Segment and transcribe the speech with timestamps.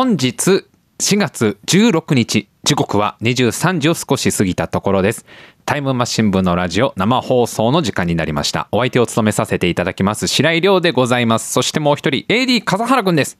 [0.00, 0.64] 本日
[0.98, 5.26] 4月16日時刻は23時を少し過ぎたところです。
[5.66, 8.66] タイムマシン部のラジオ生放送の時間になりました。
[8.72, 11.52] お相手を務めさせていただきます白井亮でございます。
[11.52, 13.38] そしてもう一人 AD 笠原くんです。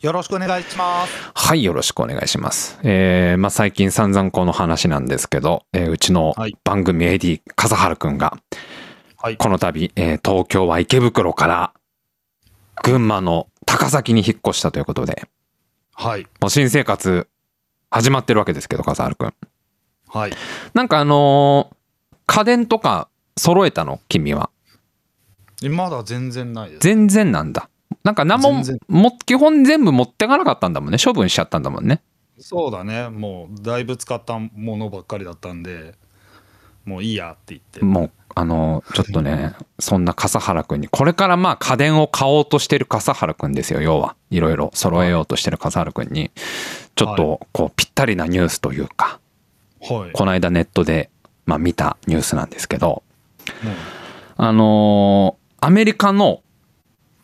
[0.00, 1.32] よろしくお願いします。
[1.34, 2.78] はいよろしくお願いします。
[2.84, 6.56] えー、まあ最近散々この話なんですけど、えーうちのはい。
[6.62, 8.38] 番組 AD 笠原くんが
[9.16, 9.36] はい。
[9.36, 11.72] この度、えー東京は池袋から
[12.84, 15.28] 群馬の高崎に引っ越したということで
[16.00, 16.22] はい。
[16.40, 17.28] もう新生活
[17.90, 19.34] 始まってるわけですけど笠原くん
[20.08, 20.32] はい。
[20.72, 21.76] なんかあのー
[22.26, 24.00] 家電とか揃えたの？
[24.08, 24.48] 君は
[25.68, 26.78] まだ全然ないです。
[26.80, 27.68] 全然なんだ
[28.02, 32.00] なんか何もも基本全部持ってかなかったんだもんね処分しちゃったんだもんね
[32.38, 33.10] そうだね。
[33.10, 35.96] もうだいぶ使ったものばっかりだったんで、
[36.86, 37.84] もういいやって言って。
[37.84, 38.10] もう
[38.40, 40.88] あのーちょっとねそんな笠原くんに。
[40.88, 44.16] これからまあ家電を買おうとしてる笠原くんですよ要は。
[44.30, 44.70] いろいろ。
[44.74, 46.30] 揃えようとしてる笠原くんに。
[46.94, 49.20] ちょっとこうぴったりなニュースというか。
[49.82, 50.12] はい。
[50.12, 51.10] この間ネットで
[51.44, 53.02] まあ見たニュースなんですけど。
[53.62, 53.72] も
[54.38, 56.40] あのーアメリカの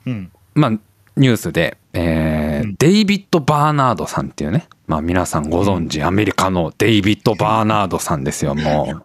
[0.06, 0.30] ううん。
[0.54, 0.72] まあ、
[1.16, 9.02] ニュースで、えーうんデイビッド・バーナードさんっていうね、まあ、皆さんご存知、アメリカのデイビッド・バーナードさんですよ、も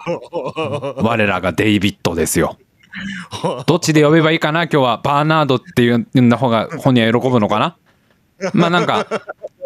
[0.98, 1.04] う。
[1.04, 2.58] 我らがデイビッドですよ。
[3.68, 4.98] どっちで呼べばいいかな、今日は。
[5.04, 7.76] バーナードっていうんだ方が本人は喜ぶのかな？
[8.54, 9.06] まあなんか、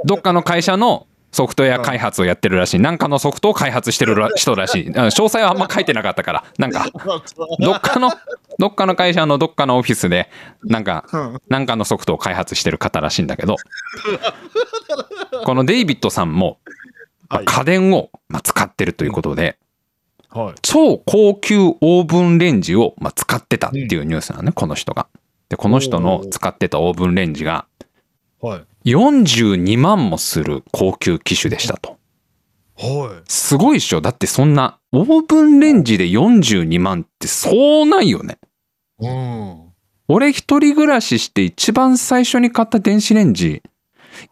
[0.04, 2.80] どっかの会社のソフトウェア開発をやってるらしい。
[2.80, 4.90] なんかのソフトを開発してるら 人らしい。
[4.96, 6.44] あ詳細はあんま書いてなかったから。
[6.58, 6.88] なんか、
[7.60, 8.14] どっかの、
[8.58, 10.30] どっかの会社のどっかのオフィスで、
[10.64, 11.04] なんか、
[11.50, 13.58] なんかのソフトを開発してる方らしいんだけど、
[15.44, 16.60] このデイビッドさんも、
[17.28, 19.58] まあはい家電をまあ使ってるということで、
[20.30, 20.54] はい。
[20.62, 25.08] 超高級オーブンレンジをまあ使ってたっていうニュースなのね、この人が。
[25.50, 27.66] で、この人の使ってたオーブンレンジが
[28.40, 28.66] はい。
[28.86, 31.98] 42万もする高級機種でしたと。
[32.78, 38.38] はすごいっしょだってそんな、オーブンレンジで42万ってそうないよね。
[39.00, 39.66] うん。
[40.08, 43.64] 俺一人暮らしして一番最初に買った電子レンジ、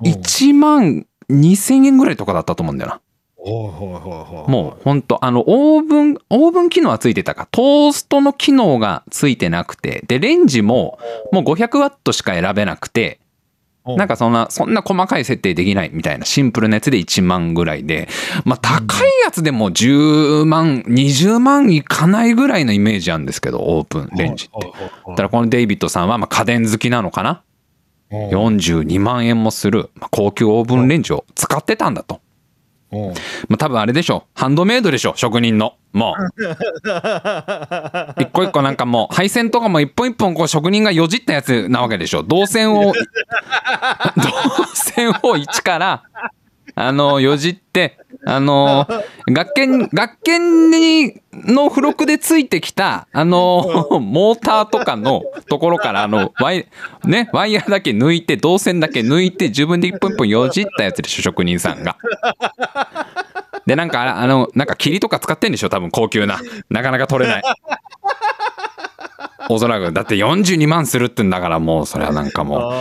[0.04, 3.02] 1万2000円ぐらいとかだったと思うんだよな。
[4.48, 10.98] もうほんと、あの、オーブン、オーブン機能はついてたか、トーストの機能がついてなくて、で、レンジも
[11.34, 13.20] もう500ワットしか選べなくて、
[13.86, 18.08] なんかそんな、そんな細かい設定できないみたいなシンプルなやつで1万ぐらいで、
[18.46, 24.68] まあ高いやつでも10万、20万いかないぐらいのイメージなんですけど、オーブンレンジって。
[25.08, 27.44] だからこのデイビッドさんはまあ家電好きなのかな？
[28.12, 28.30] うん。
[28.30, 32.22] 42万円もするまあ高級オーブンレンジを使ってたんだと。
[32.94, 33.14] うん。
[33.50, 35.76] まあ、多分あれでしょハンドメイドでしょ職人の。
[35.92, 36.24] もう。
[38.22, 39.16] 一個一個なんかもう。
[39.16, 42.24] 配線とかも一本一本こう職人がよじったやつなわけでしょ。
[42.24, 42.94] 導線を、
[44.16, 44.32] 導
[44.74, 46.04] 線を一から、
[46.76, 48.88] あの、よじって、あの、
[49.28, 56.68] 学研、学研に、の付録でついてきた、あの、モーターとかのところから、あの、ワイ、
[57.06, 61.98] ね、ワイヤーだけ抜いて、導線だけ抜いて、自分で一本一本よじったやつでしょ、職人さんが。
[63.66, 66.40] で、なんか、あの、なんか霧とか使ってんでしょ、多分高級な。
[66.70, 67.44] なかなか取れない。
[69.54, 69.92] おそらく。
[69.94, 72.74] だって42万するってんだから、もう、それはなんかもう。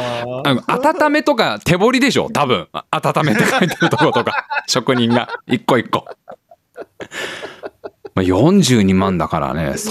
[0.68, 2.30] 温めとか手彫りでしょ？
[2.30, 2.68] 多分。
[2.72, 4.46] あ温めって書いてるところとか。
[4.66, 5.28] 職人が。
[5.46, 6.06] 一個一個。
[8.14, 9.90] まあ、42万だからね、そ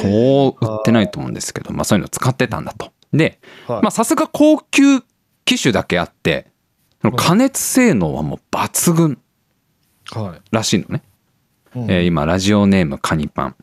[0.59, 2.91] う売ってないと思うんですけど、まあそういうの使ってたんだと。
[3.13, 5.01] で、まあさすが高級
[5.45, 6.47] 機種だけあって、
[7.15, 9.17] 加熱性能はもう抜群
[10.11, 11.01] はいらしいのね。
[11.75, 13.55] うんえー今、ラジオネームカニパン。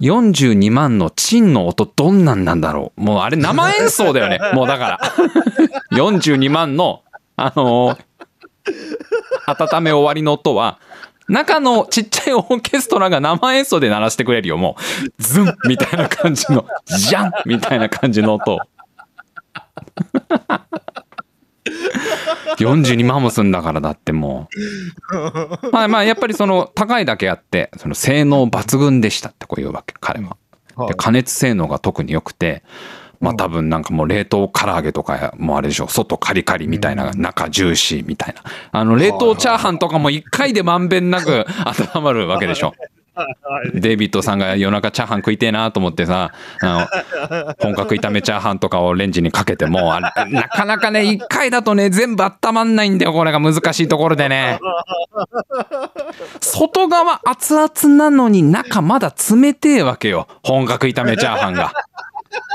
[0.00, 4.38] 42万のチンの音どんなんなんだろうもうあれ生演奏だよね。
[4.54, 5.00] もうだから。
[5.92, 7.02] 42万の、
[7.36, 7.98] あのー
[9.46, 10.78] 温め終わりの音は、
[11.28, 14.56] 中のちっちゃいオーケストラが生演奏で鳴らしてくれるよ。
[14.56, 14.76] も
[15.18, 18.58] う、ズンみたいな感じの、ジャンみたいな感じの音を。
[22.56, 24.48] 42万もすんだからだっても
[25.12, 25.70] う。
[25.72, 30.28] まあまあやっぱりその高いだけあってその性能抜群でしたってこういうわけ彼は。
[30.28, 30.38] はい
[30.88, 32.64] で加熱性能が特に良くて
[33.20, 38.42] まあ多分なんかもう冷凍唐揚げとかもあれでしょ外カリカリみたいな中ジューシーみたいな
[38.72, 41.46] あの冷凍チャーハンとかも一回でまんべんなく
[41.94, 42.74] 温まるわけでしょ。
[43.74, 50.10] デイビッドさんが夜中チャーハン食いてえなと思ってさあの本格炒めチャーハンとかをレンジにかけてもあな
[50.48, 54.58] かなかね一回だとね全部温まんないんだよこれが難しいところでね。
[56.40, 61.72] 外側熱々なのに中まだ冷てえわけよ本格炒めチャーハンが。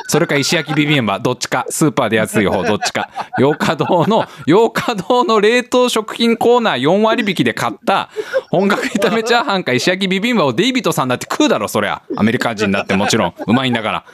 [0.07, 1.65] それか石焼きビビンバ、どっちか。
[1.69, 3.09] スーパーで安い方、どっちか。
[3.37, 8.09] 洋華堂の、洋華堂の冷凍食品コーナー4割引きで買った
[8.49, 12.01] 本格炒めチャーハンか石焼きビビンバをデイビッドさんだって食うだろ、そりゃ。
[12.15, 13.33] アメリカ人だってもちろん。
[13.45, 14.05] うまいんだから。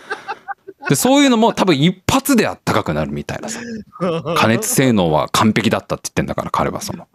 [0.89, 3.59] で、そういうのも多分一発であったかくなるみたいなさ。
[4.35, 7.07] 加熱性能は完璧だったって言ってんだから、彼はその。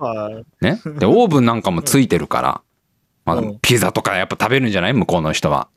[0.60, 0.80] ね。
[0.98, 2.60] で、オーブンなんかもついてるから、
[3.24, 4.94] まあうん、ピザとかやっぱ食べるんじゃない？
[4.94, 5.68] 向こうの人は。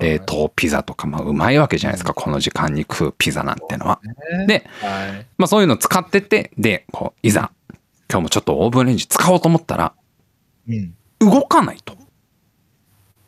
[0.00, 2.12] 冷凍ピザとか、まあ、うまいわけじゃないですか。
[2.12, 4.00] この時間に食うピザなんてのは。
[4.46, 5.26] で、はい。
[5.38, 7.50] まあそういうの使ってて、で、こう、いざ、
[8.10, 9.94] 今日もちょっとオーブンレンジ使おうと思ったら、
[10.68, 10.94] うん。
[11.20, 11.94] 動かないと。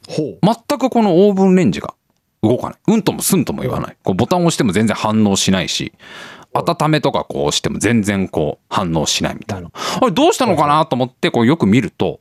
[0.08, 1.94] ほ全くこのオーブンレンジが
[2.42, 2.78] 動かない。
[2.88, 3.96] うんともすんとも言わない。
[4.02, 5.92] こうボタンを押しても全然反応しないし、
[6.52, 9.70] 温めとかこう押しても全然こう反応しないみたいな。
[9.72, 10.84] あれどうしたのかな？
[10.86, 12.20] と思ってこうよく見ると、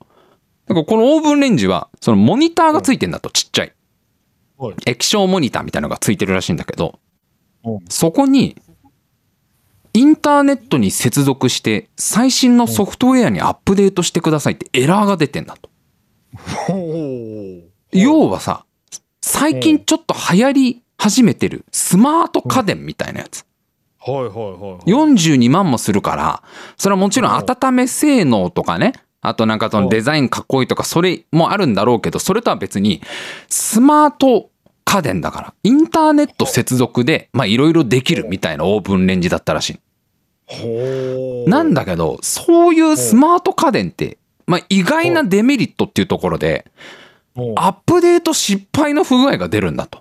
[0.68, 3.74] なんかこのオーブンレンジはそのモニターがついてんだとちっちゃい。
[4.86, 7.00] 液晶モニターみたいなのがついてるらしいんだけど、
[7.64, 8.56] うんそこに
[9.94, 15.70] インターネットに接続して最新のソフトウェアにアップデートしてくださいってエラーが出てんだと。
[17.92, 18.66] 要はさ、
[19.22, 23.46] 最近ちょっと流行り始めてるスマート家電みたいなやつ。
[24.00, 25.16] はいはいはい。
[25.20, 26.44] 42万もするから、
[26.78, 33.02] それはもちろん温め性能とかね、あとなんかそのデザインかっこいいとか、それもあるんだろうけど、それとは別に、
[33.50, 34.50] スマート
[34.84, 39.80] 家電だから、インターネット接続で、まあいろいろできるみたいなオーブンレンジだったらし
[40.50, 41.50] い。
[41.50, 46.66] なんだけど、そういうスマート家電って、まあ意外なデメリットっていうところで、
[47.56, 50.01] アップデート失敗の不具合が出るんだと。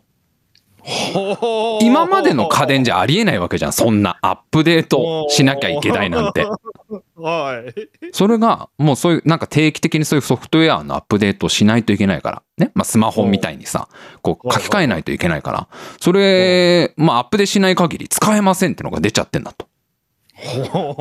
[1.83, 3.73] 今までの家電じゃありえないわけじゃん。
[3.73, 6.47] そんなアップデートしなきゃいけないなんて。
[7.17, 8.11] はい。
[8.13, 12.43] それが、もうそういう、なんか定期的にそういうソフトウェアのアップデートをしないといけないから。
[12.59, 12.73] ね？
[12.75, 13.89] まあスマホみたいにさ、
[14.23, 15.69] こう書き換えないといけないから。
[16.01, 19.70] それ、まあアップデートしない限り使えませんってのが出ちゃってんだと。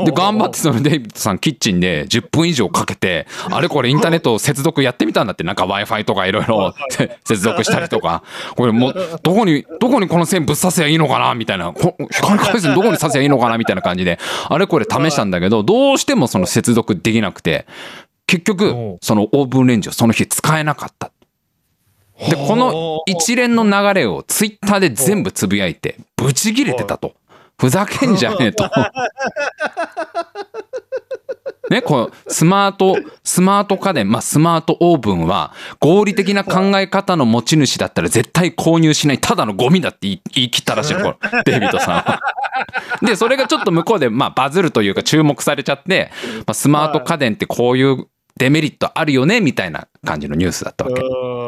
[0.06, 6.74] で、頑張ってそのデイビッドさんキッチンで10分以上かけて、あれこれインターネット接続やってみたんだって、なんか Wi-Fi とかいろいろ
[7.25, 8.24] 接続したりとか、
[8.56, 14.19] これもう、どこに、どこにこの線ぶっ刺せばいいのかなみたいな、こ光回線どこに刺せばいいのかなみたいな感じで、
[14.50, 17.65] あれこれ試したんだけど、どうしてもその接続できなくて、
[18.27, 21.12] 結局、そのオーブンレンジをその日使えなかった。
[22.27, 27.13] で、この一連の流れをツイッターで全部つぶやいて、ブチ切れてたと。
[27.59, 28.69] ふざけんじゃねえと。
[31.69, 42.21] ね、このスマート、スマート家電、まあスマートオーブンは合理的な考え方の持ち主だったら絶対購入しない、ただのゴミだって言い言い切ったらしいの、これ、 デイビッドさんは。
[43.03, 48.07] で、それがちょっと向こうで、まあバズるというか注目されちゃって、まあ、スマート家電ってこういう
[48.38, 51.01] デメリットあるよね、みたいな感じのニュースだったわけ。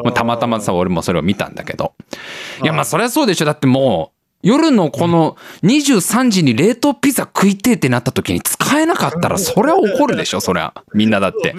[0.04, 1.94] まあ、たまたまさ、俺もそれを見たんだけど。
[2.62, 3.46] いや、まあ、そりゃそうでしょ。
[3.46, 10.74] だってもう、夜のこの23時に冷凍ピザ食いてえってなった時に使えなかったら、それは怒るでしょ、そりゃ。
[10.94, 11.54] みんなだって。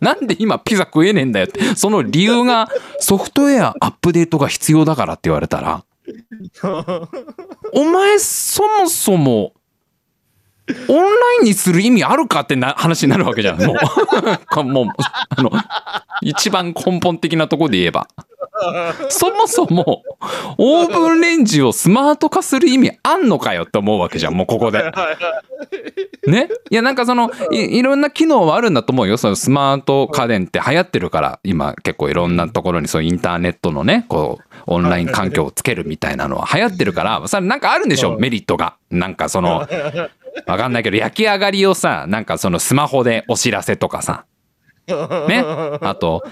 [0.00, 1.76] なんで今ピザ食えねえんだよって。
[1.76, 2.68] その理由が
[2.98, 5.84] ソフトウェアアップデートが必要だからって言われたら、
[7.74, 9.52] お前そもそも、
[10.88, 11.04] オンラ
[11.40, 13.62] インにする意味あるかってな話になるわけじゃん。
[13.62, 14.86] もう、 もう、
[15.28, 15.50] あの、
[16.22, 18.08] 一番根本的なところで言えば。
[19.08, 20.02] そもそも、
[20.58, 24.92] オーブンレンジをスマート化する意味あんのかよって思うわけじゃん、もうここで。
[26.26, 26.48] ね？
[26.70, 29.16] いや、なんかそのい、いろんな機能はあるんだと思うよ。
[29.16, 38.76] そのスマート家電って流行ってるから、今結構いろんなところにそうインターネットのね、こう、オンライン環境をつけるみたいなのは流行ってるから、それなんかあるんでしょ、メリットが。
[38.90, 39.66] なんかその、
[40.46, 44.24] わかんないけど、焼き上がりをさ、なんかそのスマホでお知らせとかさ、
[44.88, 45.44] ね？
[45.80, 46.24] あと、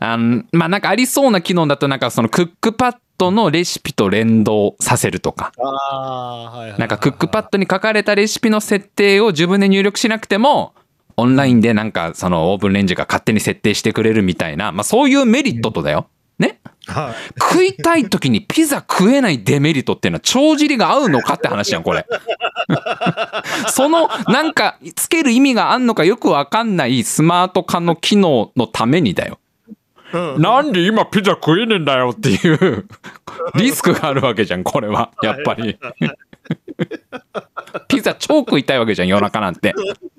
[0.00, 5.52] あんまあなんかありそうな機能だと、なんかそのクックパッドのレシピと連動させるとか。
[5.58, 10.74] あーはいはいなんかクックパッドに書かれたレシピの設定を自分で入力しなくても、
[11.16, 16.08] オンラインでなんかそのオーブンレンジが勝手に設定してくれるみたいな、まあそういうメリットとだよ。
[16.38, 16.60] ね？
[16.86, 22.06] はい食いたい時にピザ食えないデメリットっていうのは帳尻が合うのかって話じゃん、これ。
[23.70, 29.38] そのなんかつける意味があんのかよくわかんないスマート化の機能のためにだよ。
[30.12, 32.86] なんで今ピザ食えねえんだよっていう
[33.54, 35.12] リスクがあるわけじゃん、これは。
[35.22, 35.78] やっぱり。
[37.88, 39.74] ピザ超食いたいわけじゃん、夜中なんて。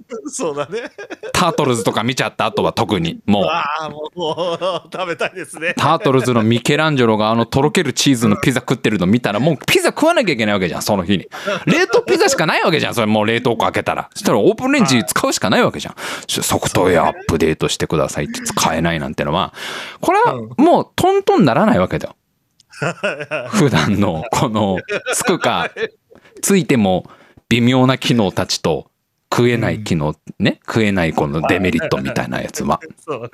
[0.31, 0.89] そうだね
[1.33, 3.19] タートルズとか見ちゃった後は特に。
[3.25, 3.45] もう。
[3.45, 11.27] ああもうもう食べたいですねタートルズのミケランジェロがあのとろけるチーズのピザ食ってるの見たらもうピザ食わなきゃいけないわけじゃん、その日に。
[11.65, 14.09] 冷凍ピザしかないわけじゃん、それもう冷凍庫開けたら。
[14.13, 15.95] そしたらオープンレンジ使うしかないわけじゃん。
[16.27, 19.53] ソフトウェアアップデートしてくださいって使えないなんてのは、
[20.01, 22.15] これはもうトントンならないわけだよ。
[23.49, 24.77] 普段のこの
[25.13, 25.69] つくか
[26.41, 27.09] ついても
[27.49, 28.89] 微妙な機能たちと
[29.31, 32.79] 食えない機能ね食えないこのデメリットみたいなやつは。
[32.99, 33.29] そうね。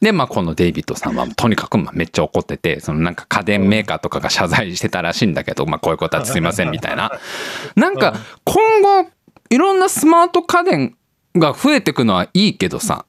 [0.00, 7.12] でまあこのデイビッドさんはとにかくまあめっちゃ怒っててそのなんか家電メーカーとかが謝罪してたらしいんだけどまあこういうことはすいませんみたいな。
[7.76, 9.08] なんか今後
[9.50, 10.96] いろんなスマート家電
[11.36, 13.06] が増えてくのはいいけどさ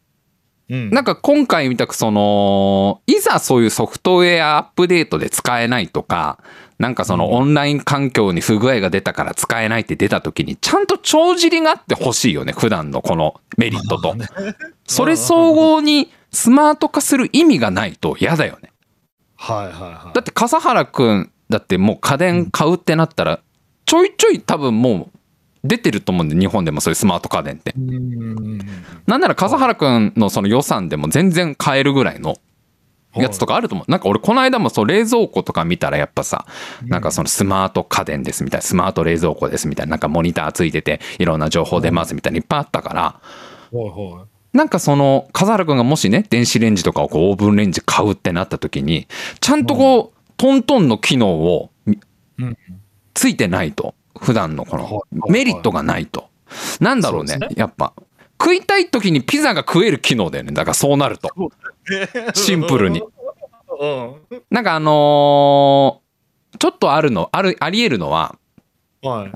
[0.69, 6.39] うんなんか今回みたくそのいざそういうソフトウェアアップデートで使えないとか
[6.77, 14.15] なんかそのオンライン環境に不具合が出たから使えないって出た時にちゃんと帳尻があってほしいよね普段のこのメリットと。
[14.87, 18.71] それ総合にスマート化する意味がないと嫌だよね。
[19.35, 20.13] はいはいはい。
[20.13, 23.39] だって笠原くんだってもう家電買うってなったら
[23.85, 25.18] ちょいちょい多分もう
[25.63, 27.73] 出てると思うんで日本でもそういうスマート家電って。
[29.07, 32.35] なんなら笠原くんのその予算でも全然買えるぐらいの
[33.15, 33.91] やつとかあると思う。
[33.91, 36.45] なんか俺この間もそう冷蔵庫とか見たらやっぱさ、
[36.85, 43.19] なんかそのスマート家電ですみたいな、スマート冷蔵庫ですみたいな、なんかモニターついてていろんな情報出ますみたいないっぱいあったから、
[44.53, 49.07] なんかその笠原くんがもしね、電子レンジとかをこうオーブンレンジ買うってなった時に、
[49.41, 51.71] ちゃんとこう、トントンの機能を
[53.13, 56.29] ついてないと、普段のこのはいメリットがないと。
[56.79, 57.93] なんだろうねやっぱ。
[58.41, 60.51] 食いたい時にピザが食える機能だよね。
[60.53, 61.29] だからそうなると。
[62.33, 63.03] シンプルに。
[63.79, 64.15] うん。
[64.49, 66.09] なんかあのー
[66.57, 68.35] ちょっとあるの、ある、あり得るのは、
[69.01, 69.31] はい。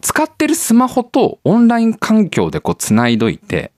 [0.00, 3.72] 使ってるスマホとオンライン環境でこう繋いどいて、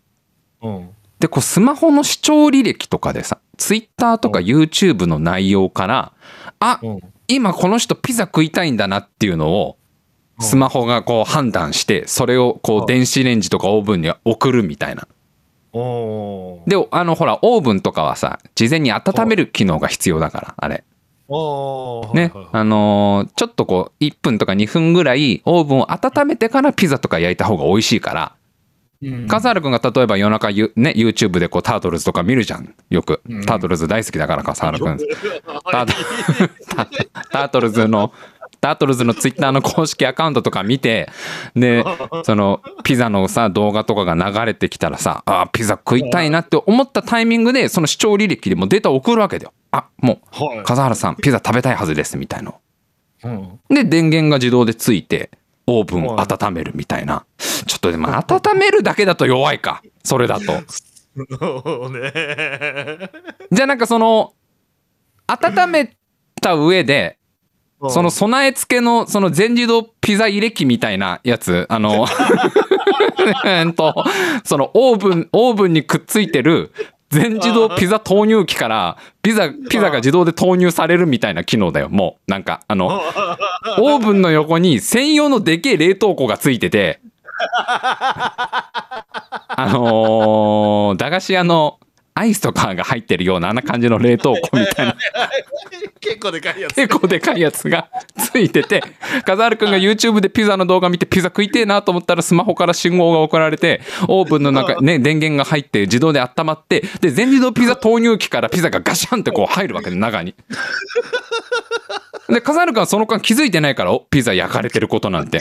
[0.63, 0.91] うん。
[1.21, 6.13] で、こうスマホの視聴履歴とかでさ、Twitter とかうん YouTube の内容から、
[6.59, 7.01] あ、うん。
[7.29, 9.77] 今この人ピザ食いたいんだなっていうのを、
[10.41, 12.87] スマホがこう判断して、それをこううん。
[12.87, 15.09] 電子レンジとかオーブンに送るみたいな。
[16.67, 20.85] で、あのほら、オーブンとかはさ、事前に温める機能が必要だから、あれ。
[22.15, 22.33] ね。
[22.53, 28.33] あのーちょっとこう1分とか2分ぐらいオーブンを温めてからピザとか焼いた方が美味しいから。
[29.03, 29.27] うん。
[29.27, 33.21] 笠原君が例えば夜中ゆ、ね、YouTube でこうタートルズとか見るじゃんよく。
[33.29, 33.45] うん。
[33.45, 34.99] タートルズ大好きだから笠原君。
[37.33, 38.13] タートルズの
[38.67, 41.09] タートルズのツイッターの公式アカウントとか見て
[41.55, 41.85] で
[42.25, 50.65] そのピザのさ動画とかが流れてきたらさあーピザ食いたいなって思ったタイミングでその視聴履歴でもデータを送るわけだよあもうはい。
[50.65, 52.55] 笠原さんピザ食べたいはずですみたいな
[53.25, 53.61] うん。
[53.71, 55.31] で電源が自動でついて
[55.69, 60.45] オーブンを温めるみたいなちょっとでも温めるだけだと弱いかそれだと。
[63.53, 64.33] じゃあなんかその
[65.29, 65.97] 温め
[66.43, 67.19] た上で
[67.89, 71.67] その備え付けのその全自動ピザ入れ機みたいなやつ。
[71.69, 72.07] あの
[73.45, 73.95] うん と
[74.45, 76.73] そのオーブンオーブンにくっついてる
[77.11, 81.89] 全自動ピザ投入機からピザピザが自動で投入されるみたいな機能だよ。
[81.91, 82.87] もうなんかあの
[83.79, 87.01] オーブンの横に専用のでけえ冷凍庫がついてて。
[89.59, 91.79] あのー駄菓子屋の
[92.19, 94.97] アイスとかが入ってるようなあんな感じの冷凍庫みたいな
[96.01, 96.75] 結構でかいやつ。
[96.75, 97.89] 結構でかいやつが
[98.33, 98.83] ついてて
[99.27, 110.35] 風原くんが YouTube でピザの動画見てピザ食いてえなと思ったらスマホから信号が送られてオーブンの中ね電源が入って自動で温まってで全自動ピザ投入機からピザがガシャンってこう入るわけで中に。
[112.29, 115.39] で風原くんはその間気づいてないからおピザ焼かれてることなんて。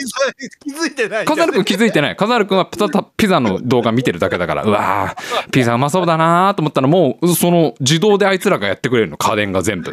[0.60, 1.24] 気づいてない。
[1.24, 2.16] 風原くん気づいてない。
[2.16, 9.92] 風原くんはピザピザの動画見てるだけだから、うわーピザうまそうだなーと思ったら、もう、その自動であいつらがやってくれるの、家電が全部。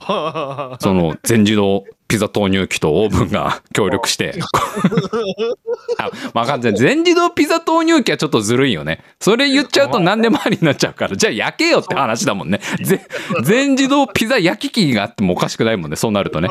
[0.00, 4.38] は その全自動ピザ投入機とオーブンが協力して。
[5.98, 6.74] あ、わかんない。
[6.76, 9.02] 全自動ピザ投入機はちょっとずるいよね。
[9.18, 12.60] それ言っちゃうと何でもありになっちゃうから、じゃあ焼けよって話だもんね。
[12.84, 13.04] ぜ
[13.42, 16.48] 全自動ピザ焼き機があってもおかしくないもんね、そうなるとね。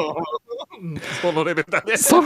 [1.21, 1.95] そのレベルだね。
[1.95, 2.21] そ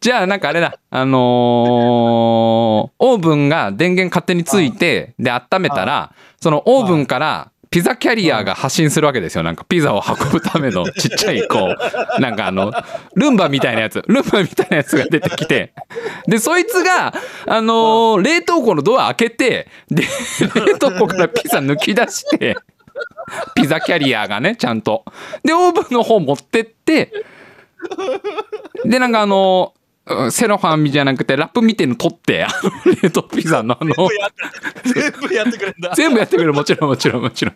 [0.00, 9.44] じゃあなんかあれだあのーオーブンが電源勝手についてで温めたらそのオーブンからピザキャリアが発信するわけですよ。
[9.44, 11.76] なんかピザを運ぶためのちっちゃいこ
[12.18, 12.72] うなんかあの
[13.14, 14.02] ルンバみたいなやつ。
[14.08, 15.72] ルンバみたいなやつが出てきて。
[16.26, 17.14] でそいつが
[17.46, 20.02] あのー冷凍庫のドア開けてで
[20.56, 22.56] 冷凍庫からピザ抜き出して
[23.54, 25.04] ピザキャリアがねちゃんと。
[25.44, 27.12] でオーブンの方持ってって。
[28.84, 29.77] でなんかあのうん
[30.30, 32.44] セロファンじゃなくてラップみたいの取って。
[32.44, 32.48] あ
[32.86, 33.94] の冷凍ピザのあの
[34.84, 35.92] 全部やってくれんだ。
[35.94, 36.52] 全部やってくれる。
[36.52, 37.54] もちろんもちろんもちろん。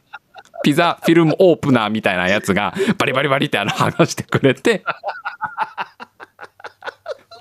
[0.64, 4.84] ピザフィルムオープナーみたいなやつがバリバリバリってあの剥がしてくれて。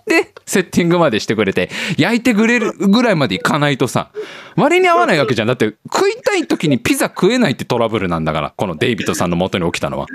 [0.07, 1.69] でセッティングまでしてくれて。
[1.97, 4.11] 焼いてくれるぐらいまでいかないとさ
[4.55, 5.47] 割に合わないわけじゃん。
[5.47, 10.07] だって食いたい時にピザ食えないってトラブルなんだからこのデイビッドさんの元に起きたのは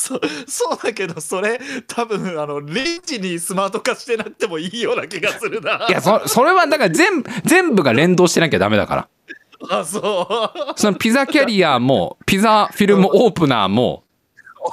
[0.00, 5.86] そそうだけどそれ多分あのレンジにスマート化してなくてもいいような気がするな。
[5.90, 9.08] いやそそれはだから全部全部が連動してなきゃダメだから。
[9.68, 10.26] あそ
[10.74, 10.80] う。
[10.80, 14.04] そのピザキャリアもピザフィルムオープナーも。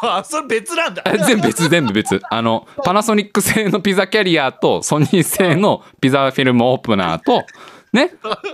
[0.01, 1.03] あそれ別なんだ。
[1.05, 2.21] え全部別全部別。
[2.29, 7.43] あのパナソニック製のピザキャリアとソニー製のピザフィルムオープナーと
[7.91, 8.11] ね。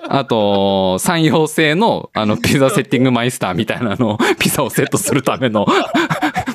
[0.07, 5.65] あと山陽製のあのピザセッティングマイスターみたいなのをピザをセットするための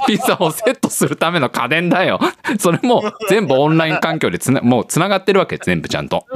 [0.06, 2.20] ピザをセットするための家電だよ。
[2.58, 6.26] それも全部オンライン環境でつな もうつながってるわけ全部ちゃんと。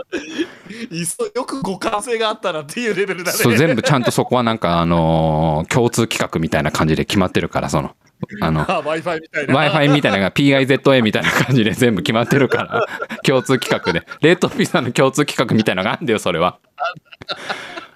[0.90, 3.38] いっそよく互換性があったなっていうレベルだね。
[3.38, 7.94] そう全部ちゃんとそこはなんかあのー共通規格みたいな感じで決まってるからその。
[8.40, 9.54] あのあ Wi-Fi みたいな。
[9.54, 12.86] Wi-Fi みたいなのが PIZA みたいな感じで全部決まってるから
[13.24, 14.02] 共通規格で。
[14.20, 16.58] 冷凍ピザの共通規格みたいなのがあるんだよそれは。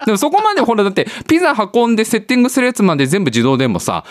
[0.05, 4.05] でもそこまでほらだってピザ運んでセッティングするやつまで全部自動でもさ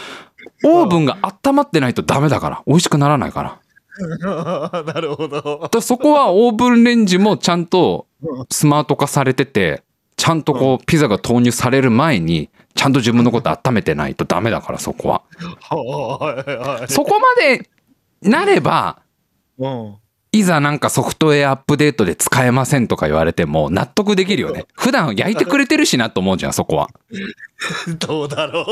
[0.66, 2.64] オーブンが温まってないとダメだから。
[2.68, 3.60] 美味しくならないから。
[4.84, 5.70] なるほど。
[5.72, 8.08] だそこはオーブンレンジもちゃんと
[8.52, 9.84] スマート化されてて
[10.18, 15.22] ちゃんとこうピザが投入される前にちゃんと自分のこと温めてないとダメだからそこは。
[16.90, 17.70] そこまで
[18.22, 19.00] なれば
[19.58, 19.96] うん。
[20.36, 24.66] いざなんかソフトウェアアップデートで使えませんとか言われても納得できるよね。
[24.74, 26.90] 普段焼いてくれてるしなと思うじゃん、そこは。
[28.00, 28.66] どうだろう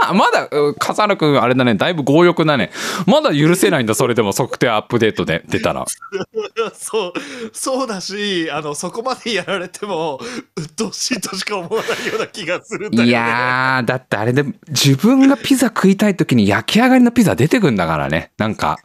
[0.00, 2.70] あ まだ、う笠原くんあれだね、だいぶ強欲だね。
[3.06, 5.84] まだ許せないんだ、それでもソフトウェアアップデートで出たら。
[6.74, 7.12] そう
[7.52, 10.20] そうだしあのそこまでやられても
[10.56, 18.32] 鬱陶しいとしか思わないような気がするんだよねいやー、だってあれで自分がピザ食いたい時に焼き上がりのピザ出てくんだからね。
[18.38, 18.78] なんか、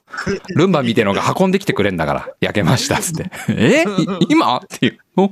[0.56, 3.32] ルンバみたいのが運んできてくれんだから、焼けましたっつって。
[3.50, 3.84] え？
[3.84, 3.86] い
[4.30, 4.58] 今？
[4.58, 5.00] っていう。
[5.16, 5.30] お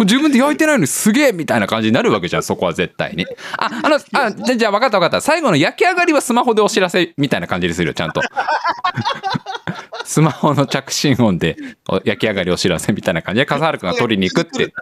[0.00, 3.26] 自分で焼いてないのにすげえみたいな感じになるわけじゃん、そこは絶対に。
[3.58, 5.20] あ、あの、あ、じゃじゃあ分かった分かった。
[5.20, 8.22] 最後の焼き上がりはスマホでお知らせみたいな感じにするよ、ちゃんと。
[10.04, 11.56] スマホの着信音で
[12.04, 14.72] 焼き上がりお知らせみたいな感じで、笠原くんが取りに行くって。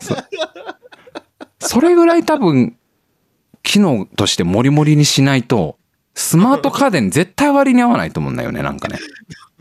[0.00, 0.16] そ
[1.60, 2.76] それぐらい多分、
[3.62, 5.78] 機能としてモリモリにしないと、
[6.14, 8.98] スマート家電絶対割に合わないと思うんだよね、なんかね。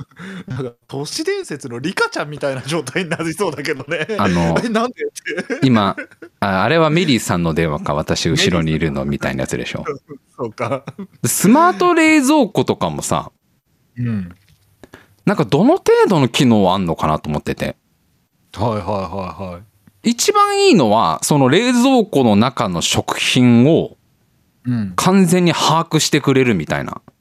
[0.48, 4.96] なんか都市伝説のリカちゃんみたいな状態になりそうだけどねあの えなんで？
[5.64, 5.96] 今、
[6.40, 9.84] ああれはメリーさんの電話か、私後ろにいるのみたいなやつでしょ。
[10.36, 10.84] そうか
[11.24, 13.32] スマート冷蔵庫とかもさ、
[13.98, 14.36] うん
[15.26, 17.76] なんかどの程度の機能あんのかなと思ってて。
[18.56, 19.64] はいはいはいはい
[20.10, 23.98] 一番いいのは、その冷蔵庫の中の食品を
[24.66, 26.92] うん完全に把握してくれるみたいな。
[26.94, 27.17] はい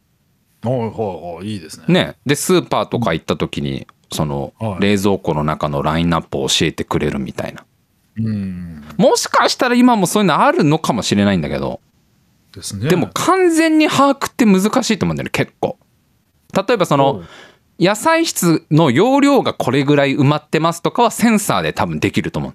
[0.71, 2.17] はいはいいいですねね。
[2.27, 7.65] で、スーパーとか行った時に、そのはい冷蔵庫の中のラインナップを教えてくれるみたいな。
[8.19, 11.81] うんもしかしたら今もそういうのあるのかもしれないんだけど、
[12.53, 15.79] ですねでも完全に把握って難しいと思うんだよね、結構。
[16.55, 17.25] 例えばその、
[17.79, 22.55] 野菜室の容量がこれぐらい埋まってますとかはセンサーで多分できると思う。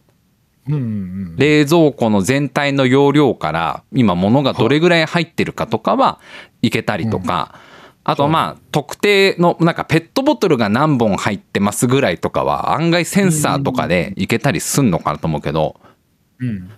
[0.69, 6.19] うんうん冷蔵庫の全体の容量から今物がどれぐらい入ってるかとかは
[6.61, 7.59] いけたりとか、
[8.03, 15.90] あとまあ特定のなんかペットボトルが何本入ってますぐらいとかは案外センサーとかでいけたりすんのかなと思うけど、うん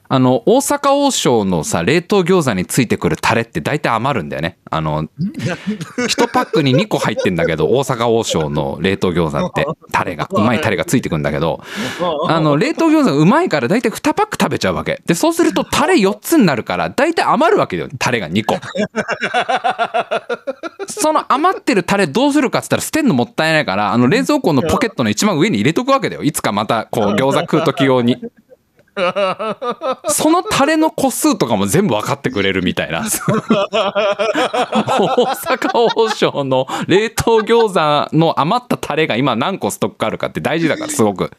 [0.09, 4.57] あの大阪王将のさ冷凍餃子についてくるタレって大体余るんだよね。
[4.69, 11.61] あの1パックに2個入ってんだけど大阪王将の冷凍餃子ってタレが うまいタレがついてくんだけど
[12.27, 12.39] あ。
[12.39, 15.01] の冷凍餃子うまいから大体2パック食べちゃうわけ。
[15.05, 18.57] でそうするとタレ4つになるから大体余るわけよタレが2個。
[20.87, 26.23] その余ってるタレどうするかっつったら捨てんのもったいないからあの冷蔵庫のポケットの一番上に入れとくわけだよ。
[26.23, 28.17] いつかまたこう餃子食う時用に
[30.07, 33.01] そのタレの個数とかも全部分かってくれるみたいな。
[33.01, 33.07] 大
[35.35, 37.73] 阪王将の冷凍餃
[38.09, 41.31] 子の余ったタレが今何個ストックあるかって大事だから、すごく。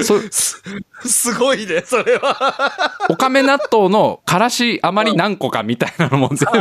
[0.00, 2.72] そすごいねそれは
[3.08, 6.58] おかめ納豆のからし余り何個かみたいなのも全部。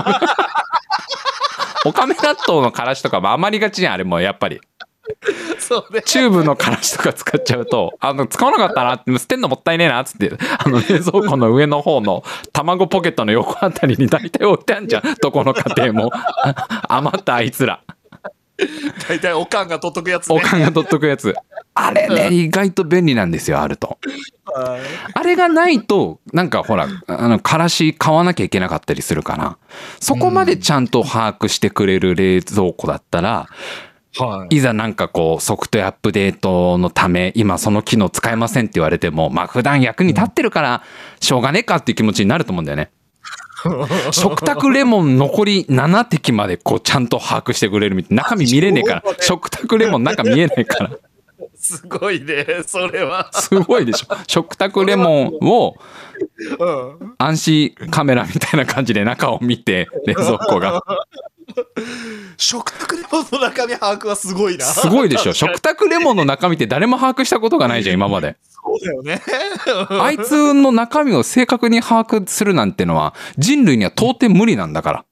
[1.86, 4.62] おかめ納豆のからしとかも余りがちじゃん、あれもやっぱり。
[5.59, 15.03] そうねチューブのからしとか使っちゃうと、あの、使わなかったなって、捨てんのもったいねえなっつって、あの、冷蔵庫の上の方の卵ポケットの横あたりに大体置いてあるじゃん。
[15.21, 16.11] どこの家庭も。
[16.87, 17.81] 余ったあいつら。
[19.09, 21.35] 大体おかんが取っとくやつねおかんが取っとくやつ。
[21.73, 23.97] あれね、意外と便利なんですよ、あると。
[24.45, 24.81] はい
[25.15, 29.57] あれがないと、なんかほら、あの、からし買わなきゃいけなかったりするから、
[29.99, 33.47] そこまでちゃんと把握してくれる冷蔵庫だったら、
[34.19, 40.84] はいいざなんかこうソフトアアップデートのため今その機能使えませんって言われてもまあ普段役に立ってるから
[41.19, 42.91] しょうがねえかっていう気持ちになると思うんだよね。
[44.12, 48.23] 食卓レモン残り7滴までこうちゃんと把握してくれるみたいな。
[48.23, 49.04] 中身見れねえから。
[49.21, 50.91] 食卓レモン中見えないから。
[51.56, 53.30] すごいね、それは。
[53.32, 54.15] すごいでしょ。
[54.28, 55.76] 食卓レモンを
[56.60, 56.65] う
[57.06, 60.82] ん暗視カメラみたいな感じで中を見て、冷蔵庫が。
[62.37, 64.65] 食卓レモンの中身把握はすごいな。
[64.65, 65.33] すごいでしょ。
[65.33, 68.37] 食卓レモンの中身って誰も把握したことがないじゃん、今まで。
[68.49, 69.21] そうだよね。
[70.01, 75.05] あいつの中身を正確に把握するなんてのは人類には到底無理なんだか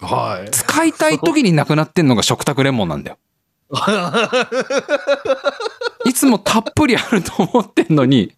[0.00, 0.06] ら。
[0.06, 0.50] はい。
[0.50, 3.18] 使いたい時になくなってんのが食卓レモンなんだよ。
[6.04, 8.32] いつもたっぷりあると思ってんのに、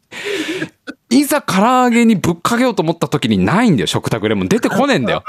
[1.08, 4.48] いざ唐揚げにぶっかけようと思った時にないんだよ、食卓レモン。
[4.48, 5.24] 出てこねえんだよ。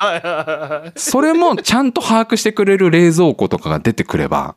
[0.00, 4.56] はいはいはいそれもちゃんと把握してくれる冷蔵庫とかが出てくれば、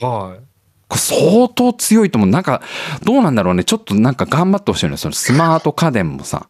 [0.00, 0.40] はい。
[0.88, 2.30] これ相当強いと思う。
[2.30, 2.62] なんか、
[3.04, 3.64] どうなんだろうね。
[3.64, 4.96] ちょっとなんか頑張ってほしいのよ。
[4.96, 6.48] そのスマート家電もさ、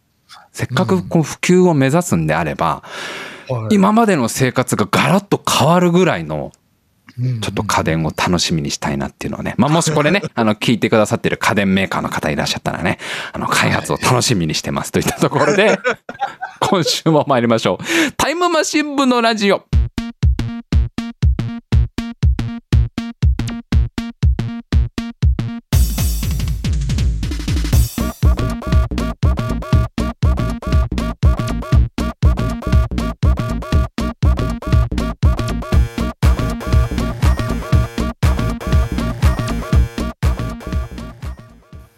[0.51, 3.31] せっかくこう普及を目指すんであれば、はい
[3.69, 6.60] 今までの生活がガラッと変わるぐらいの、うん
[7.41, 9.53] ちょっと家電を楽しみにしたいなっていうのはね。
[9.57, 12.97] まあ、もしこれね、 あの、聞いてくださってる家電メーカーの方いらっしゃったらね、
[13.33, 15.79] あの、開発を楽しみにしてますといったところで、
[16.59, 18.11] 今週も参りましょう。
[18.13, 19.70] タイムマシン部のラジオ。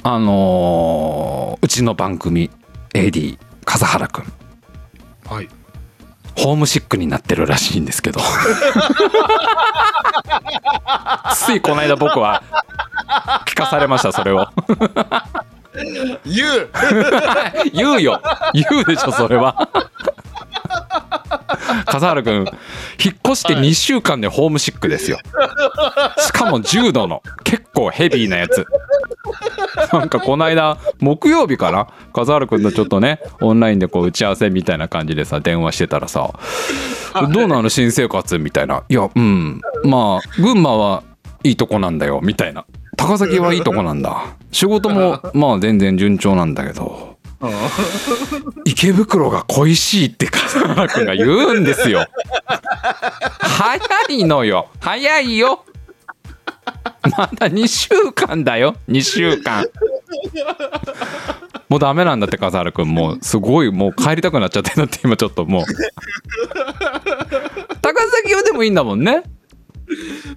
[0.03, 2.49] あのーうちの番組
[2.93, 4.25] AD 笠原くん
[5.25, 5.47] はい。
[6.35, 8.19] ホームシックになってるらしいんですけど。
[11.35, 12.43] ついこの間僕は
[13.47, 14.47] 聞かされましたそれを。
[16.25, 16.69] 言う。
[17.73, 18.21] 言うよ。
[18.53, 19.69] 言うでしょそれは。
[21.85, 22.35] 笠原くん
[23.03, 25.19] 引っ越して2週間でホームシックですよ。
[26.17, 28.65] しかも重度の結構ヘビーなやつ
[29.91, 36.31] なんかこの間木曜日かな笠原くんとちょっとねオンラインでこう打ち合わせみたいな感じでさ電話してたらさ
[37.31, 41.03] 「どうなの新生活」みたいな「いやうんまあ群馬は
[41.43, 42.65] いいとこなんだよ」みたいな
[42.97, 47.13] 「高崎はいいとこなんだ仕事もまあ全然順調なんだけど」
[48.65, 52.05] 池袋が恋しいって笠原くんが言うんですよ。
[53.39, 54.67] 早いのよ。
[54.79, 55.65] 早いよ。
[57.17, 58.75] まだ2週間だよ。
[58.89, 59.65] 2週間。
[61.69, 65.63] もうダメなんだって笠原くんもうすごいもう帰りたくなっちゃってんだって今ちょっともう。
[67.81, 69.23] 高崎はでもいいんだもんね。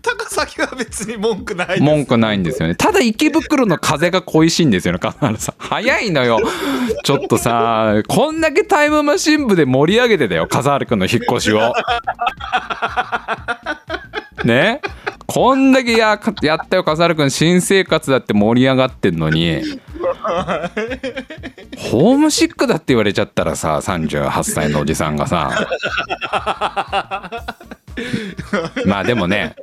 [0.03, 1.81] 高崎は別に文句ない。
[1.81, 2.75] 文句ないんですよね。
[2.75, 5.55] ただ池袋の風が恋しいんですよね、笠原さん。
[5.59, 6.41] 早いのよ。
[7.05, 11.73] ちょっとさ、こんだけタイムマシン部で盛り上げてたよ、笠原くんの引っ越しを。
[14.45, 14.81] ね？
[15.27, 17.31] こんだけややったよ、笠原くん。
[17.31, 19.61] 新生活だって盛り上がってんのに。
[21.77, 25.67] ホームシックだって言われちゃったらさ、38歳のおじさんがさ。
[28.87, 29.57] まあでもね、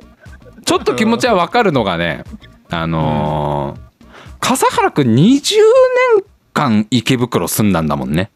[0.64, 2.24] ちょっと気持ちはわかるのがね、
[2.70, 3.84] あのー
[4.40, 5.54] 笠原くん20
[6.18, 8.30] 年間池袋住んだんだもんね。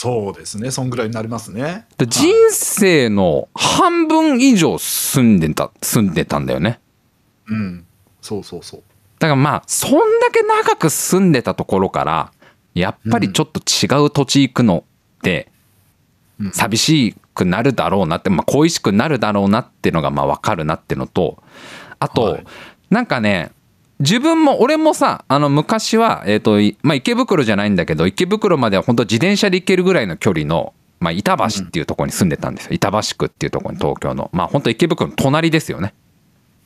[0.00, 0.70] そうですね。
[0.70, 1.84] そんぐらいになりますね。
[1.96, 6.78] で人生の半分以上住んでた、住んでたんだよね。
[7.48, 7.84] うん。
[8.20, 8.82] そうそうそう。
[9.18, 12.30] だからまあ、そんだけ長く住んでたところから、
[12.74, 14.84] やっぱりちょっと違う土地行くの
[15.18, 15.48] って、
[16.38, 21.42] うん寂しくなるだろうなって、まあ、恋しくなるだろうなっていうのがまあ分かるなっていうのと、
[21.98, 22.44] あと、はい
[22.90, 23.50] なんかね、
[24.00, 32.72] 自分も、俺もさ、あの、昔は、えっ、と、いまあ、池袋じゃないんだけど、池袋までは本当自転車で行けるぐらいの距離の、まあ、板橋っていうところに住んでたんですよ。
[32.72, 34.30] 板橋区っていうところに東京の。
[34.32, 35.94] まあ、本当池袋の隣ですよね。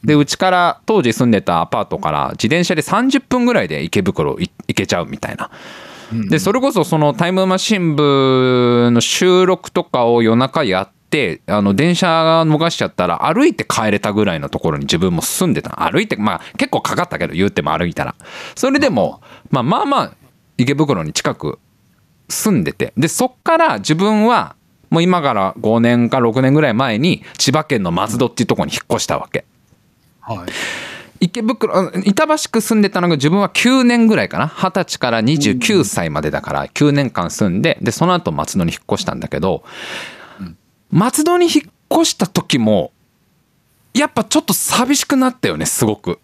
[0.04, 5.50] で、うちから、当時住んでたアパートから、自転車で30分ぐらいで池袋い行けちゃうみたいな。
[6.12, 11.01] うんで、それこそそのタイムマシン部の収録とかを夜中やって、
[11.46, 15.82] あの、電車逃しちゃったら歩いて帰れたぐらいのところに自分も住んでた。
[15.82, 18.14] 歩いて、まあ結構かかったけど、言っても歩いたら。
[18.54, 19.20] それでも、
[19.50, 20.12] まあまあまあ、
[20.58, 21.58] 池袋に近く
[22.28, 22.92] 住んでて。
[22.96, 24.56] で、そっから自分は、
[24.90, 29.44] もう今から5年か6年ぐらい前に千葉県の松戸っていうところに引っ越したわけ。
[30.20, 30.52] はい。
[31.22, 39.62] 池袋あ板橋区住んでたのが自分は9年ぐらいかな二十歳から29歳までだから9年間住んででその後松戸に引っ越したんだけど
[40.92, 42.92] 松戸に引っ越した時も
[43.94, 46.20] やっぱちょっと寂しくなったよねすごく。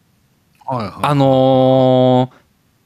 [0.64, 0.92] はいはい。
[1.02, 2.38] あのー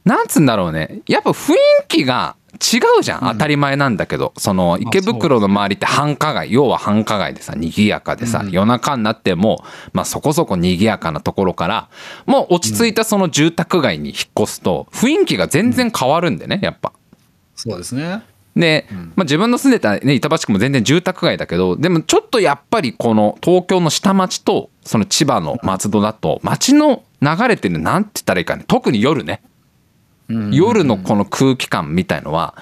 [0.05, 1.55] なんつうんだろうねやっぱ雰囲
[1.87, 11.89] 気が違うじゃん、当たり前なんだけどその池袋の周りって繁華街要は繁華街でさ賑やかでさ、うん夜中になっても、まあ、そこそこ賑やかなところから
[12.25, 16.93] もう落ち着いたその住宅街に引っ越すと雰囲気が全然変わるんでねやっぱ。
[17.55, 18.23] そうですね。
[18.55, 18.97] で、ん。
[19.15, 28.65] まあ、自分の住んでた、ね、板橋区も全然住宅街だけどでもちょっとやっぱりこの東京の下町とその千葉の松戸だと街の流れてるなんて言ったらいいかね。
[28.67, 29.41] 特に夜ね。
[30.51, 32.55] 夜のこの空気感みたいのは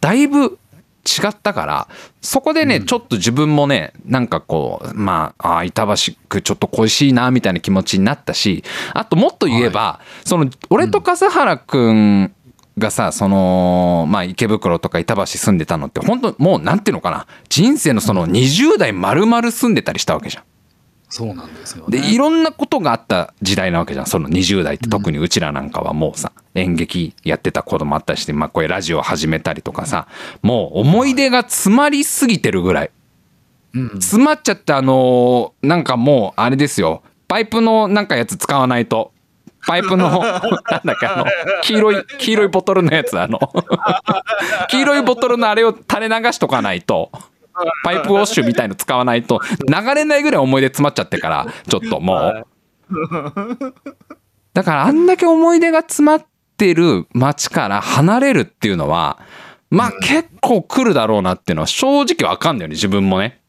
[0.00, 0.58] だいぶ
[1.04, 1.88] 違ったから
[2.20, 12.34] そこでね、ちょっと自分もねなんかこうまああー板橋区ちょっと恋しいなみたいな気持ちになったしあともっと言えば、その俺と笠原くん
[12.78, 17.26] がさそのまあ池袋とか板橋住んでたのって本当もうなんていうのかな。
[17.48, 20.44] 人生のその20代丸々住んでたりしたわけじゃん。
[21.08, 22.00] そうなんですよ、ね。
[22.00, 24.06] でいろんなことがあった時代なわけじゃん。
[24.06, 30.08] その20代って特にうちらなんかはもうさ演劇やってた子供あったりして、まあ、こういうラジオ始めたりとかさ
[30.40, 32.90] もう思い出が詰まりすぎてるぐらい。
[33.74, 33.88] うん。
[33.90, 37.02] 詰まっちゃってあのーなんかもうあれですよ。
[37.28, 39.11] パイプのなんかやつ使わないと
[39.66, 40.40] パイプの なん
[40.84, 41.26] だっけあの
[41.62, 43.38] 黄色い黄色いボトルのやつあの。
[44.68, 47.10] 黄色いボトルのあれを垂れ流しとかないと
[47.84, 52.46] パイプウォッシュみたいの使わないと流れないぐらい思い出詰まっちゃってからちょっともう。
[54.54, 59.18] だからあんだけ思い出が詰まってる街から離れるっていうのは
[59.70, 63.40] まあ結構来るだろうなっていうのは正直わかんないよね自分もね。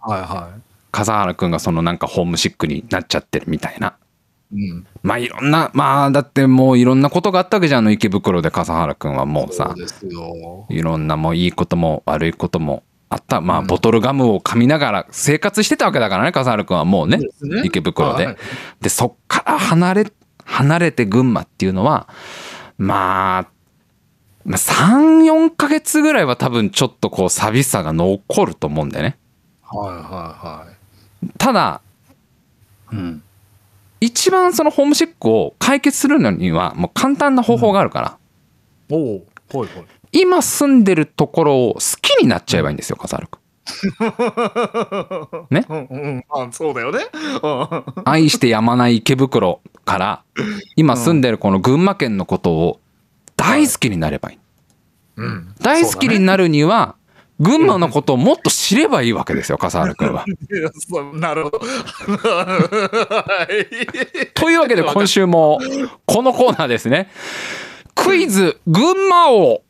[0.00, 0.48] はいは
[0.92, 3.96] 笠原くんがそのなんかホームシックになっちゃってるみたいな。
[4.52, 4.56] い。
[4.70, 4.86] うん。
[5.02, 10.66] まあいろんなまあだってもういろんなことがあったわけじゃんあの池袋で笠原くんはもうさそうですよ。
[10.68, 17.26] いろんなもういいことも悪いこともあったまあうんボトルガムを噛みながら生活してたわけだからね笠原くんはもうねね
[17.64, 18.26] 池袋で。
[18.26, 18.36] はい
[18.80, 20.12] でそっから離れ
[20.44, 22.08] 離れて群馬っていうのは
[22.78, 23.48] まあ
[24.44, 29.18] まあ34ヶ月ぐらいは多分ちょっとこう寂しさが残ると思うんだよね。
[29.62, 30.66] はいはいは
[31.38, 31.80] ただ
[32.92, 32.96] い。
[32.96, 33.22] うん。
[34.06, 38.18] 一番そのホームシックを解決するのにはもう簡単な方法があるから、
[38.90, 39.26] おお。
[39.52, 39.84] はいはい。
[40.12, 43.40] 今住んでるところを好きになっちゃえばいいんですよ笠原君
[45.50, 45.66] ね？
[45.68, 46.24] うんうん。
[46.30, 47.00] あ、そうだよね。
[47.42, 50.22] うん愛してやまない池袋から
[50.76, 52.80] 今住んでるこの群馬県のことを
[53.36, 54.38] 大好きになればいい
[55.16, 55.54] うん。
[55.60, 56.94] 大好きになるには
[57.38, 60.24] 群馬のことをもっと知ればいいわけですよ笠原君は。
[61.14, 61.58] なるほど。
[61.58, 64.26] はい。
[64.34, 65.58] というわけで今週も
[66.06, 67.10] このコーナーですね
[67.94, 69.62] クイズ群馬王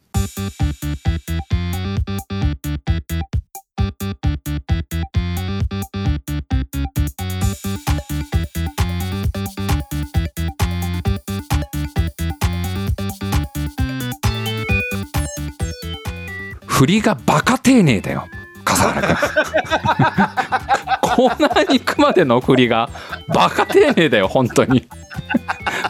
[16.76, 18.28] 振りがバカ丁寧だよ。
[18.62, 19.16] 笠原君。
[21.00, 22.90] コーナーに行くまでの振りが
[23.28, 24.86] バカ丁寧だよ本当に。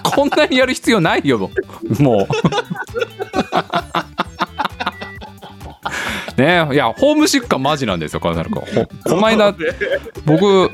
[0.04, 1.50] こんなにやる必要ないよ
[1.98, 2.28] も
[6.36, 6.40] う。
[6.40, 8.60] ねいやホームシックはマジなんですよ笠原君。
[8.60, 9.56] ほこの間
[10.24, 10.70] 僕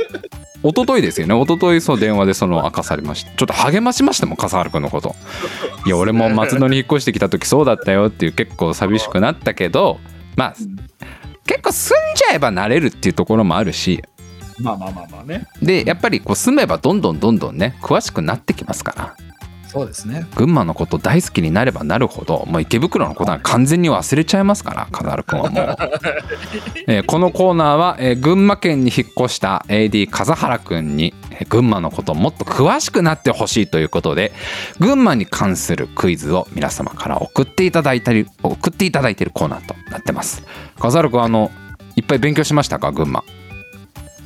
[0.62, 1.34] 一昨日ですよね。
[1.34, 3.30] 一昨日そう電話でその明かされました。
[3.32, 5.14] ちょっと励ましましたもん笠原君のこと。
[5.86, 9.98] いや俺も松戸に引っ越してきた時そうだったよっていう結構寂しくなったけど
[10.36, 10.54] まあ
[11.46, 14.02] 結構住んじゃえば慣れるっていうところもあるし。
[14.60, 15.46] まあまあまあまあね。
[15.60, 19.16] でやっぱりこう住めばどんどんどんどんね詳しくなってきますから
[19.72, 20.26] そうですね。
[20.36, 25.76] 群馬のこと大好きになればなるほどもう池袋のことは完全に忘れちゃいますから金原君はもう、
[26.88, 34.32] えーこのコーナーは、えー群馬県に引っ越した AD 風原君にえー群馬のことをもっと詳しくなってほしいということで
[34.78, 40.42] 群馬に関するクイズを皆様から送っていただいたり送っていただいているコーナーとなってます
[40.78, 41.50] 風原君あの
[41.96, 43.24] いっぱい勉強しましたか群馬？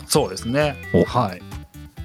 [0.09, 1.05] そうですねお。
[1.05, 1.43] はい。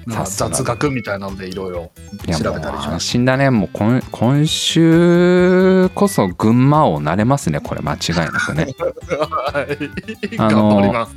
[0.07, 1.91] なんかさすが雑学みたいなのでいろいろ
[2.37, 8.85] 調べたりしまし心だねもう今今週こそ群馬王なれますねこれ間違いなくねた。
[9.25, 9.77] はい。
[10.37, 11.15] あのー頑張ります。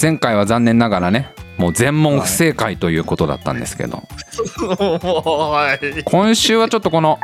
[0.00, 4.04] 前回は残念ながらねもう全問不正解ということだったんですけど、
[4.70, 6.04] はい。
[6.04, 7.18] 今週はちょっとこの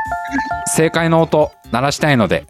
[0.75, 2.45] 正解の音鳴らしたいので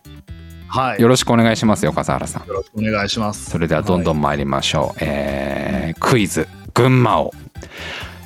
[0.68, 1.02] はい。
[1.02, 3.52] よろしくお願いしますよ笠原さんよろしくお願いします。
[3.52, 7.32] それではどんどん参りましょう、えークイズ群馬王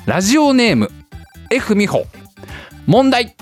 [0.06, 0.90] ラジオネーム
[1.50, 2.06] F 美穂
[2.86, 3.36] 問題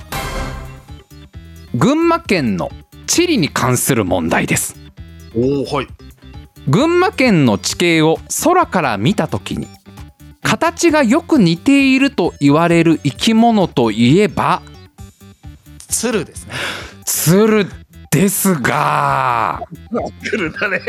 [1.75, 2.71] 群馬県の
[3.07, 4.75] 地理に関する問題です
[5.37, 5.87] おおはい。
[6.68, 9.68] 群馬県の地形を空から見た時に
[10.42, 14.62] 形がよく似ていると言われる生き物といえば
[15.88, 16.55] 鶴ですね。
[17.05, 17.66] 鶴
[18.11, 19.62] ですが。
[20.23, 20.81] 来るんだね。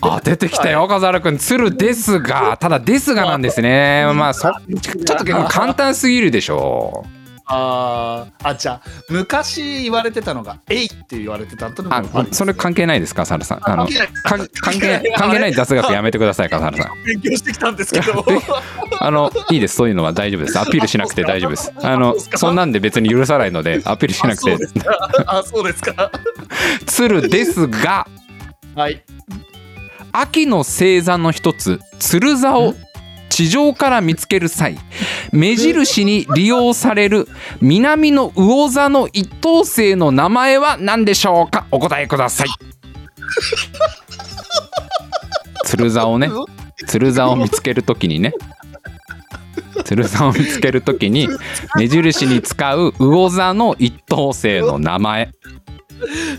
[0.00, 1.38] あ出てきたよ笠原くん。
[1.38, 2.56] 鶴ですが。
[2.58, 4.04] ただですがなんですね。
[4.14, 7.04] まあそちょっと結構簡単すぎるでしょ
[7.52, 13.70] あーあ、じゃあ、昔言われてたのが、えいって言われてたとあそれ関係ないですか笠原さん。
[13.70, 13.88] あの
[14.22, 14.46] 関
[14.78, 15.52] 係ないか関係ない。
[15.52, 16.92] 雑学やめてください笠原さん。
[17.04, 18.14] 勉強してきたんですけど。
[18.14, 18.24] も。
[19.00, 19.76] あのいいです。
[19.76, 20.58] そういうのは大丈夫です。
[20.58, 21.72] アピールしなくて大丈夫です。
[21.82, 24.56] あのそんなんで別に許さないのでアピールしなくて。
[25.26, 26.10] あ、そうですか。
[26.86, 28.06] 鶴ですが
[28.76, 29.02] はい。
[30.12, 32.74] 秋の星座の一つ鶴座を
[33.30, 34.76] 地上から見つける際
[35.32, 37.26] 目印に利用される
[37.62, 41.66] 南の魚座の一等星の名前は何でしょうか？
[41.70, 42.48] お答えください。
[45.64, 46.28] 鶴座をね
[46.86, 48.34] 鶴座を見つけるときにね
[49.84, 51.28] 鶴座を見つけるときに
[51.76, 55.30] 目印に使う魚座の一等星の名前。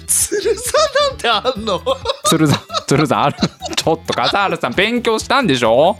[0.07, 0.73] 鶴さ
[1.09, 1.81] なんてあんの？
[2.25, 3.37] 鶴座鶴座ある。
[3.75, 5.97] ちょっと笠原さん勉強したんでしょ？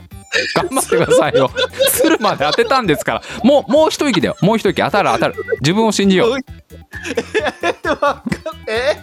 [0.54, 1.50] 頑張ってくださいよ。
[1.92, 3.22] 鶴まで当てたんですから。
[3.44, 4.36] もうもう一息だよ。
[4.40, 4.82] もう一息。
[4.82, 5.34] 当たる当たる。
[5.60, 6.38] 自分を信じよう。
[7.62, 8.22] えわかん
[8.68, 8.96] え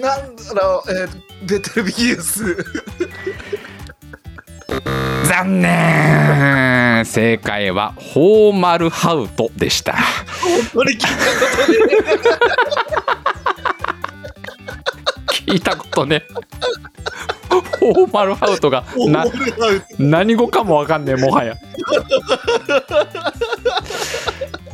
[0.00, 2.56] なんだろう、えー、ベテルビギウス。
[5.28, 7.04] 残念。
[7.04, 9.96] 正解はホーマルハウトでした。
[10.72, 11.14] 本当に聞いたこ
[11.66, 11.78] とで。
[15.46, 16.22] 聞いたことね。
[17.80, 19.24] ホーマルハウトがな
[19.98, 21.54] 何語かもわかんねえもはや。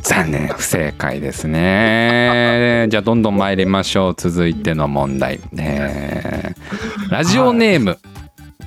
[0.03, 2.87] 残念不正解ですね。
[2.89, 4.15] じゃあどんどん参りましょう。
[4.15, 7.97] 続いての問題、えーラジオネーム、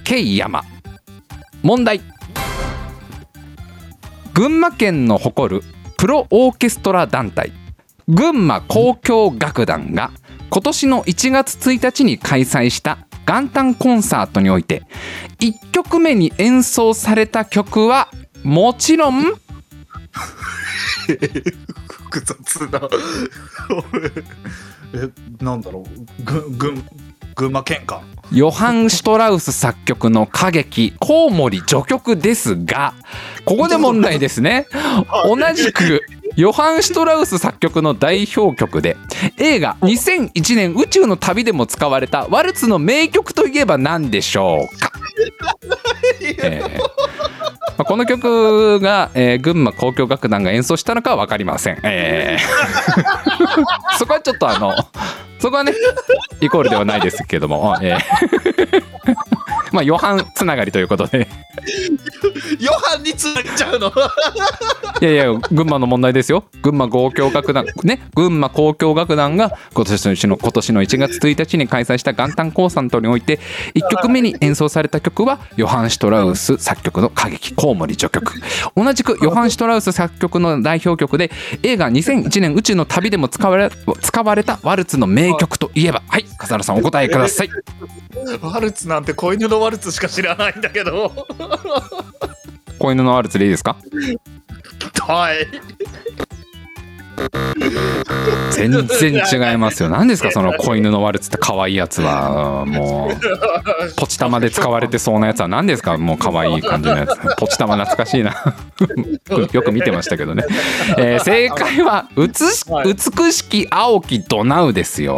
[0.03, 0.63] ケイヤマ。
[1.63, 2.01] 問題。
[4.35, 5.63] 群馬県の誇る
[5.97, 7.53] プロオーケストラ団体
[8.09, 10.11] 群馬交響楽団が
[10.55, 14.83] 今年の1月1日に開催した元旦コンサートにおいて
[15.39, 18.09] 1曲目に演奏された曲は
[18.45, 19.33] もちろん
[21.89, 22.83] 複雑な。
[24.93, 25.09] え、
[25.43, 26.23] なんだろう。
[27.35, 28.03] 群馬県か。
[28.35, 32.95] ヨハン・シュトラウス作曲の歌劇「コウモリ序曲」ですが
[33.45, 34.67] ここで問題ですね。
[35.27, 36.01] 同じく
[36.37, 38.97] ヨハン・シュトラウス作曲の代表曲で
[39.37, 44.93] 映画2001年宇宙の旅でも使われたワルツの名曲といえば何でしょうか、
[46.23, 47.12] えー
[47.83, 53.97] まあこの曲が、えー群馬交響楽団が演奏したのかは分かりません、えー。
[53.99, 54.77] そこはちょっとあの
[55.41, 55.73] そこはね
[56.41, 58.01] イコールではないですけども、えー。
[59.73, 61.27] まあヨハンつながりということで。
[62.61, 63.93] ヨハンにつなげちゃうの？
[65.01, 73.41] いやいや群馬の問題ですよ群馬交響楽団ね群馬交響楽団が今年の今年の1月1日に開催した元旦コンサートにおいて
[73.75, 78.33] 1曲目に演奏された曲はヨハン・シュトラウス作曲の歌劇「コウモリ序曲」
[78.77, 81.31] 同じくヨハン・シュトラウス作曲の代表曲で
[81.63, 83.71] 映画2001年宇宙の旅でも使われ
[84.01, 87.51] 使われたワルツの名曲といえばはい笠原さんお答えください
[88.41, 91.27] ワルツなんて子犬のワルツしか知らないんだけど。
[92.79, 93.77] 子犬のワルツでいいですか？
[95.07, 95.47] はい。
[98.51, 99.89] 全然違いますよ。
[99.89, 102.63] 何ですかその子犬のワルツって可愛いやつは。
[102.65, 103.17] う んもう
[103.97, 105.49] ポチ玉で使われてそうなやつは。
[105.49, 107.19] 何ですかもう可愛い感じのやつ。
[107.37, 108.35] ポチ玉懐かしいな。
[109.53, 110.45] よく見てましたけどね、
[110.99, 112.95] えー正解はうつしはい。
[112.95, 115.17] 美しき青きドナウですよ。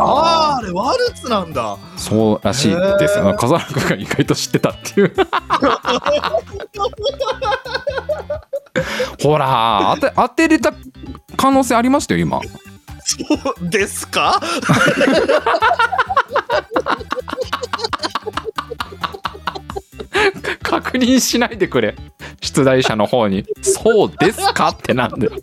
[0.00, 1.76] ああ、あれワルツなんだ。
[1.96, 3.18] そうらしいです。
[3.18, 5.12] よ風原君が意外と知ってたっていう
[9.22, 10.72] ほら当て当てれた
[11.36, 12.40] 可能性ありましたよ今。
[13.04, 13.18] そ
[13.60, 14.40] うですか？
[20.62, 21.94] 確認しないでくれ。
[22.40, 25.32] 出題者の方に「そうですか?」ってなんだよ。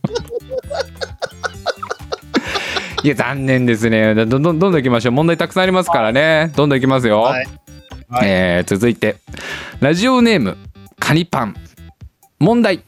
[3.04, 4.14] いや残念ですね。
[4.14, 5.14] どんどんどんどんいきましょう。
[5.14, 6.52] 問題たくさんありますからね。
[6.56, 7.48] どんどんいきますよ、はい。
[8.10, 8.28] はい。
[8.30, 9.16] えー続いて。
[9.80, 10.58] ラジオネーム
[11.00, 11.56] カニパン。
[12.40, 12.82] 問題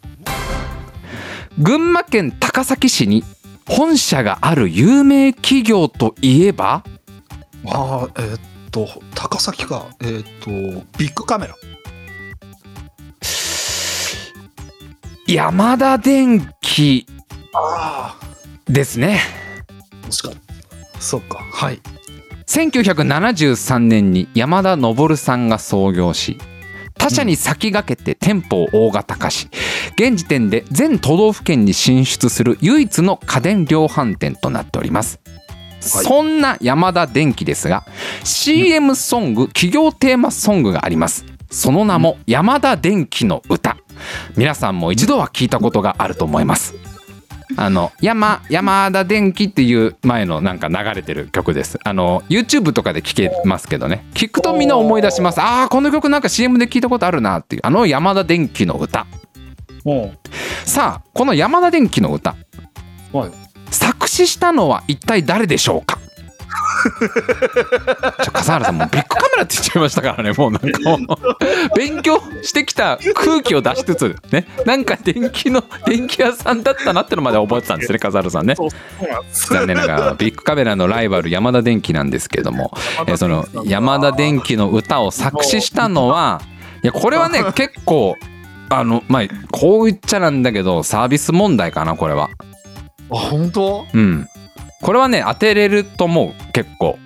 [1.61, 3.23] 群馬県高崎市に
[3.67, 6.83] 本社がある有名企業といえば？
[7.67, 8.39] ああ、えーっ
[8.71, 9.85] と、高崎か。
[10.01, 10.49] えーっと、
[10.97, 11.55] ビッグカメラ。
[15.27, 17.05] 山田電機
[18.65, 19.19] ですね
[20.09, 20.41] 確か
[20.99, 21.37] そうか。
[21.53, 21.79] はい。
[22.47, 26.37] 1973年に山田昇さんが創業し
[27.01, 29.49] 他社に先駆けて店舗を大型化し
[29.95, 35.19] 現時点で全都道府県に進出する唯一の家電量販店となっております。
[35.79, 37.83] そんな山田電機ですが
[38.23, 41.25] CM ソング企業テーマソングがあります。
[41.49, 43.77] その名も山田電機の歌。
[44.37, 46.73] 皆さんも一度は聞いたことがあると思います
[47.57, 51.79] あの山山田電機っていう前のなんか流れてる曲です。
[51.83, 54.05] あの YouTube とかで聴けますけどね。
[54.13, 55.41] 聞くとみんな思い出します。
[55.41, 57.61] ああこの曲なんか CM で聞いたことあるなっていう。
[57.63, 59.05] あの山田電機の歌。
[59.83, 60.13] も
[60.65, 62.35] さあこの山田電機の歌。
[63.13, 63.31] うはい。
[63.71, 65.97] 作詞したのは一体誰でしょうか？
[68.23, 71.07] ちょ笠原さんもうビッグカメラって言っちゃいましたからねもうなんかもう。
[71.75, 74.47] 勉強してきた空気を出しつつね。
[74.65, 78.55] なんか電気の電気屋さんだったなってのまで覚えてたんですね笠原さんね。
[79.31, 82.71] 残念ながらビッグカメラのライバル山田電機なんですけれども、
[83.07, 86.41] えーその山田電機の歌を作詞したのは
[86.83, 88.15] いやこれはね結構
[88.69, 92.29] あのまあこう言っちゃなんだけどサービス問題かなこれは。
[93.11, 93.85] あ本当？
[93.93, 94.27] うん
[94.81, 96.97] これはね当てれると思う結構。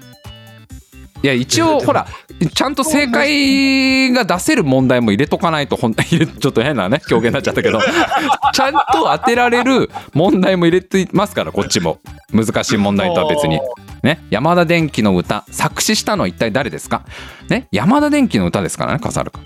[1.23, 2.05] いや一応ほら
[2.53, 7.79] ちゃんと正解が出せる問題も入れとかないとほん ちょっと変なね表現になっちゃったけど。
[8.53, 11.99] ちゃんと当てられる問題も入れてますからこっちも。
[12.31, 13.59] 難しい問題とは別に。
[14.03, 17.01] ね山田電機の歌作詞したのは一体誰ですか？
[17.49, 19.43] ね山田電機の歌ですからね笠原君。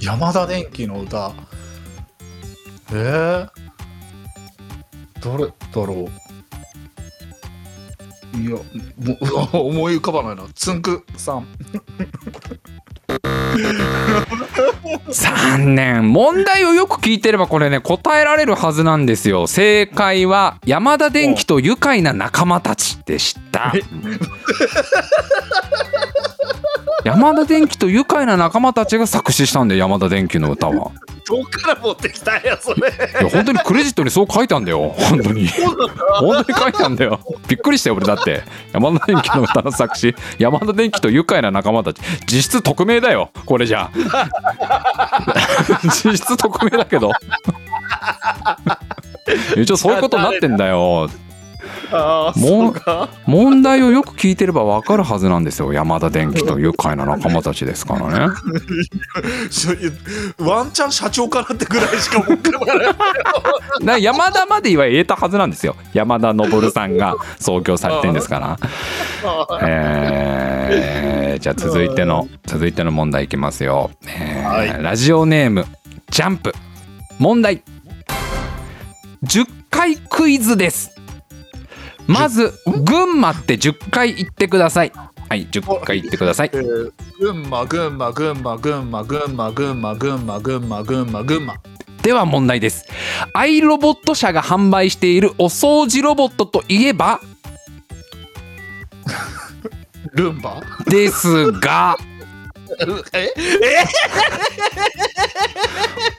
[0.00, 1.32] 山田電機の歌。
[2.92, 3.48] えー、
[5.24, 6.25] 誰だろう？
[8.38, 8.60] いやも
[9.54, 10.44] う思い浮かばないな。
[10.54, 11.46] つんくさん。
[15.10, 19.46] 残念問題をよく聞いてればこれね答えられるはずなんですよ。
[19.46, 23.72] 正解は山田電機と愉快な仲間たちでした。
[27.04, 30.92] 山田電機と愉快な仲間たちが作詞したんで山田電機の歌は
[31.28, 32.88] どっから持ってきたんやそれ。
[32.88, 34.94] いや本当にクレジットにそう書いたんだよ。
[34.96, 35.48] 本当に。
[35.48, 37.20] 本当に書いたんだよ。
[37.48, 38.44] びっくりしたよ俺だって。
[38.72, 40.14] 山田電機の歌の作詞。
[40.38, 42.00] 山田電機と愉快な仲間たち。
[42.26, 43.90] 実質匿名だよこれじゃ。
[45.82, 47.10] 実質匿名だけど。
[49.56, 51.10] 一応そういうことになってんだよ
[51.90, 52.74] も
[53.26, 55.72] 問題をよく聞いてればわかるはずなんですよ。
[55.72, 58.34] 山田電機と愉快な仲間たちですからね。
[59.50, 59.68] し
[60.38, 65.76] ワンチャン社長かなってぐらいしか思ってないな山田までは言えたはずなんですよ。
[65.92, 68.58] 山田昇さんが創業されてんですから。
[69.62, 75.66] えーじゃあ続いての続いての問題いきますよ、えーはいラジオネーム
[76.10, 76.54] ジャンプ。
[77.18, 77.62] 問題。
[79.24, 80.95] 10回クイズです
[82.06, 82.52] まず
[82.84, 84.92] 群馬って10回言ってください。
[85.28, 86.50] はい10回言ってください。
[86.52, 91.54] えー群馬群馬群馬群馬群馬群馬群馬群馬群馬群馬。
[92.02, 92.84] では問題です。
[93.32, 97.20] アイロボット社が販売しているお掃除ロボットといえば？
[100.14, 100.60] ルンバ？
[100.86, 101.96] ですが
[103.12, 103.32] え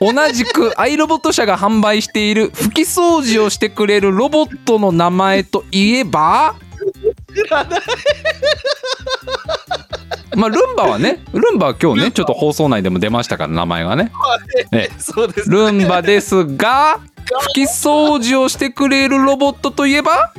[0.00, 6.54] 同じくアイロボット社が販売している拭き掃除をしてくれるロボットの名前といえば
[10.34, 14.12] まあルンバはねルンバは今日ねちょっと放送内でも出ましたから名前がね。
[14.72, 17.00] えそうですルンバですが
[17.52, 20.32] 拭き掃除をしてくれるロボットといえば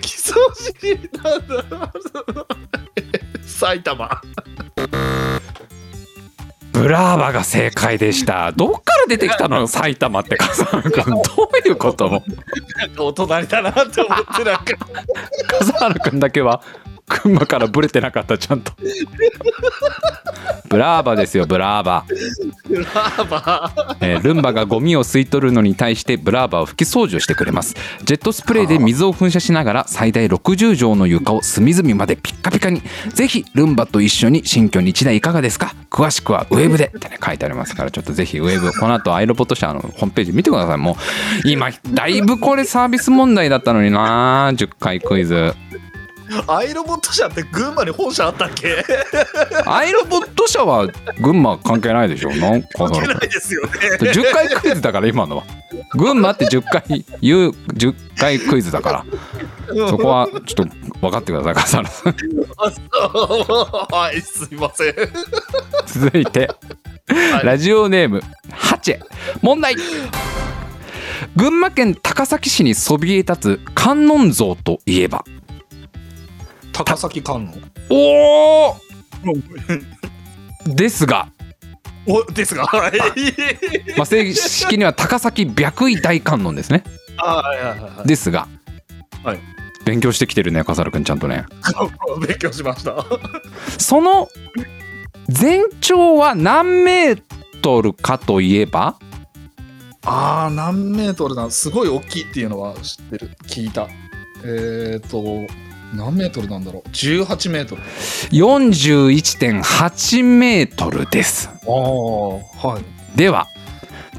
[0.00, 0.36] 基礎
[0.80, 1.92] 知りなんだ
[3.46, 4.20] 埼玉
[6.72, 8.52] ブラーバが正解でした。
[8.52, 11.20] どっから出てきたの埼玉って笠原君ど
[11.64, 12.08] ういうこと？
[12.08, 12.22] も
[12.98, 14.64] お隣だなって思ってなんか。
[15.58, 16.62] 笠原君だけは
[17.06, 18.72] 群馬からブレてなかったちゃんと。
[20.68, 22.04] ブラーバですよブラーバ。
[22.70, 23.96] ラーバー。
[24.00, 27.74] えールンバがゴミを吸い取るのに対してブラーバは拭き掃除をしてくれます。
[28.04, 32.82] ジェットスプレーで水を噴射しながら最大60畳の床を隅々までピッカピカに。
[33.10, 35.74] ぜひルンバと一緒に新居に1台いかがですか？
[35.90, 36.86] 詳しくはウェブで。
[36.86, 38.72] ってね書いてありますからちょっとぜひウェブ。
[38.72, 40.78] この後アイロボット社のホームページ見てください。
[40.78, 44.50] もう今だいぶこれサービス問題だったのにな。
[44.54, 45.54] 10回クイズ
[46.46, 48.84] アイロボット社って群馬に本社あったっけ？
[49.66, 50.88] アイロボット社は
[51.20, 53.70] 群馬関係ないでしょなんか関係ないですよね。
[54.00, 55.44] 10回クイズだから今のは。
[55.92, 59.04] 群馬って10回言う10回クイズだから。
[59.88, 62.14] そこはちょっと分かってください笠原さん。
[63.92, 64.94] はいすいません。
[65.86, 66.50] 続いて。
[67.42, 67.46] い。
[67.46, 68.92] ラジオネームハチ。
[68.92, 69.00] ェ
[69.42, 69.76] 問題。
[71.36, 75.24] 群馬県高崎市にそびえ立つ観音像といえば？
[76.74, 77.54] 高崎観
[77.88, 78.76] おお
[80.74, 81.28] ですが、
[82.04, 82.66] 音おですが。
[82.66, 82.92] はい。
[83.96, 86.82] まあ、正式には高崎白衣大観音ですね。
[87.16, 88.48] あはいはいはいですが、
[89.22, 89.38] はい。
[89.84, 91.44] 勉強してきてるね笠原くんちゃんとね。
[92.26, 93.04] 勉強しました。
[93.78, 94.28] その
[95.28, 97.22] 全長は何メー
[97.62, 98.96] トルかといえば？
[100.06, 103.30] あー何メートルなんすごい大きいっていうのは知ってる。
[103.46, 103.88] 聞いた。
[104.44, 105.46] えっ、ー、と
[105.94, 107.82] 何メートルなんだろう？18メートル。
[108.32, 111.48] 41.8メートルです。
[111.48, 111.72] ああ
[112.68, 113.16] はい。
[113.16, 113.46] では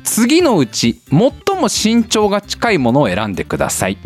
[0.03, 1.31] 次のうち最も
[1.63, 3.97] 身長が近いものを選んでください。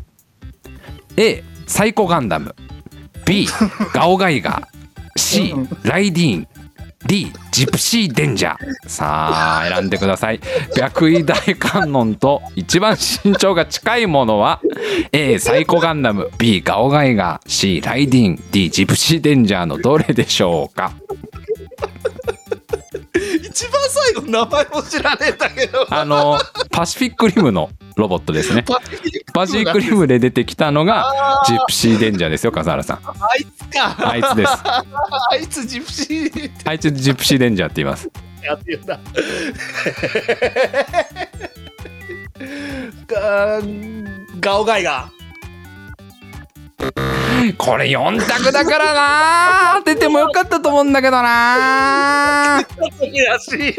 [1.17, 2.55] A サイコガンダム。
[3.25, 3.47] B
[3.93, 5.19] ガオガイガー。
[5.19, 5.53] C
[5.83, 6.47] ライディーン
[7.05, 8.89] D ジプシーデンジャー。
[8.89, 10.39] さあ選んでください。
[10.75, 14.61] 白衣大観音と一番身長が近いものは
[15.11, 16.29] A サイコガンダム。
[16.37, 17.49] B ガオガイガー。
[17.49, 18.43] C ライディーン。
[18.51, 20.91] D ジプシーデンジャーのどれでしょうか？
[23.43, 25.87] 一番最後名前も知らねえんだけど。
[25.89, 26.39] あの
[26.69, 27.69] パシフィックリムの
[27.99, 28.63] ロボットですね。
[29.33, 32.45] パシフィックリムで出てきたのがジプシーデンジャーです。
[32.45, 32.97] よ笠原さん。
[32.97, 34.09] あいつか。
[34.09, 34.51] あいつです。
[35.31, 38.09] あいつジプシーあいつジプシーデンジャーって言います。
[38.43, 38.99] やってるんだ
[43.07, 43.61] ガ
[44.39, 45.11] ガオガイガ
[47.57, 49.73] これ4択だからな。
[49.77, 52.61] 当ててもよかったと思うんだけどな。
[52.99, 53.75] 悔しい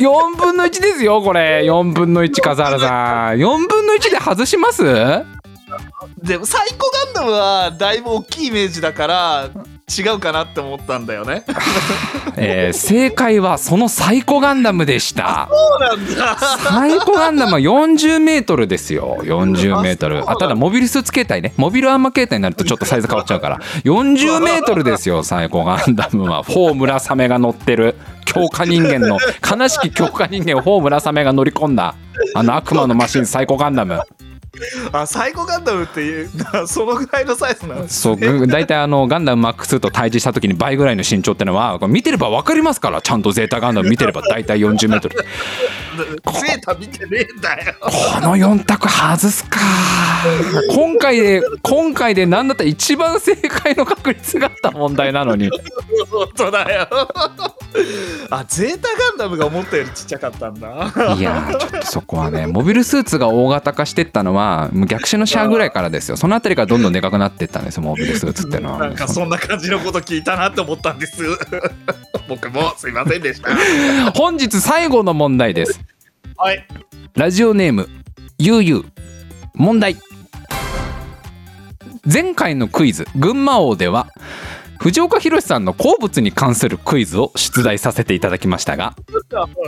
[0.00, 1.62] 4分の1ですよこれ。
[1.64, 3.36] 4分の1笠原さん。
[3.36, 4.82] 4分の1で外します？
[6.22, 9.50] でもサイコガンダムはだいぶ大きいイメージだから
[9.90, 11.44] 違うかなって思ったんだよね。
[12.36, 15.48] えー正解はそのサイコガンダムでした。
[15.50, 16.36] そうなんだ。
[16.38, 19.18] サイコガンダムは40メートルですよ。
[19.22, 20.28] 40メートル。
[20.30, 21.52] あただモビルスーツ形態ね。
[21.56, 23.58] モビルアーマー形態になるとちょっとサイズ変わっちゃうから。
[23.84, 26.42] 40メートルですよサイコガンダムは。
[26.42, 27.96] フォウ・ムラサメが乗ってる。
[28.24, 29.18] 強化人間の。
[29.58, 31.94] 悲しき強化人間をフォウ・ムラサメが乗り込んだ。
[32.34, 34.00] あの悪魔のマシンサイコガンダム
[34.92, 45.16] あサイコガンダムっていうなそのぐらいのサイズなんですそうぐ大体あのガンダムマークツーと対峙した時に倍ぐらいの身長ってのはこれ見てれば分かりますからちゃんとゼータガンダム見てれば 大体40メートル。
[46.00, 47.74] ゼータ見てねえんだよ。
[47.80, 47.90] こ
[48.20, 49.58] の4択外すか。
[50.70, 55.50] 今回で今回で何だったら一番正解の確率があった問題なのに。
[56.10, 56.88] 本当だよ。
[58.30, 60.68] あゼータガンダムが思ったよりちっちゃかったんだ。
[61.16, 64.39] いやーちょっとそこはねモビルスーツが大型化してったのは
[64.72, 66.16] もう逆襲のシャアぐらいからですよ。
[66.16, 68.78] そのあたりからどんどんでかくなってったんですよモビルスーツっていうのは。
[68.78, 71.22] なんかそんな感じのこと聞いたなって思ったんです。
[72.28, 73.50] 僕もすいませんでした。
[74.12, 75.80] 本日最後の問題です。
[76.36, 76.66] はい。
[77.16, 77.88] ラジオネーム
[78.38, 78.84] ゆうゆう。
[79.54, 79.96] 問題。
[82.12, 84.08] 前回のクイズ群馬王では
[84.80, 88.96] 藤岡弘さんの好物に関するクイズを出題させていただきましたが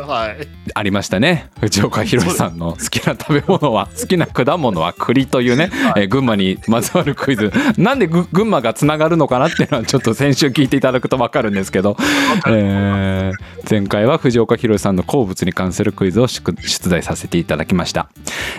[0.06, 1.50] はいありましたね。
[1.60, 7.52] 藤岡弘さんの好きな食べ物は好きな果物は栗というね、えー群馬にまつわるクイズ。
[7.76, 11.96] なんでぐ群馬がつながるのかなっていうのはちょっと先週聞いていただくと分かるんですけど、
[12.46, 18.08] えー前回は藤岡弘さんの好物に関するクイズを出出題させていただきました、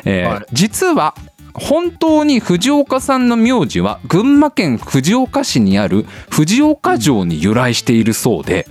[0.06, 0.46] えーはい。
[0.54, 1.16] 実は
[1.54, 8.68] 本当に藤岡さんの名字は群馬県藤岡市にある藤岡城に由来しているそうで、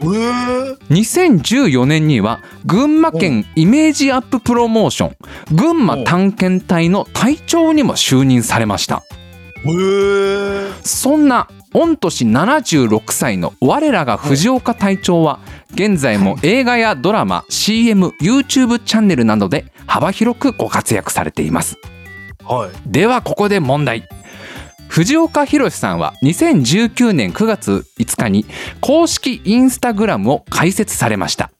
[0.00, 9.02] えー、2014年には群馬県イメージアッププロモーション群馬探検隊の隊長にも就任されました。
[9.62, 15.38] えー、そんな御年76歳の我らが藤岡隊長は
[15.72, 21.78] 現在も映画やドラマ CMYouTube チャンネルなどで幅広くご活躍されています。
[22.44, 22.70] はい。
[22.86, 24.08] ではここで問題。
[24.88, 28.44] 藤岡弘さんは2019年9月5日に
[28.80, 31.52] 公式インスタグラムを開設されました。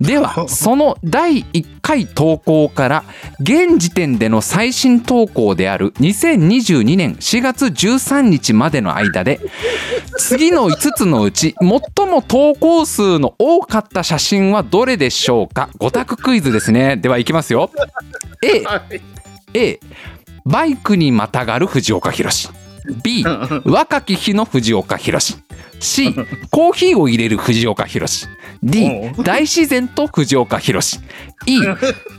[0.00, 3.04] では その第1回投稿から
[3.40, 9.40] 現時点での最新投稿である2022年4月13日までの間で
[10.18, 16.96] 次の5つのうち最も投稿数の多かった写真はどれでしょうか？5択クイズですね。
[16.96, 17.70] ではいきますよ。
[18.42, 18.64] A
[19.56, 19.80] A
[20.44, 22.50] バイクにまたがる藤岡弘。
[23.02, 23.24] B
[23.64, 25.36] 若き日の藤岡弘。
[25.80, 26.14] C
[26.50, 28.28] コーヒーを入れる藤岡弘。
[28.62, 31.00] D 大自然と藤岡弘。
[31.46, 31.58] E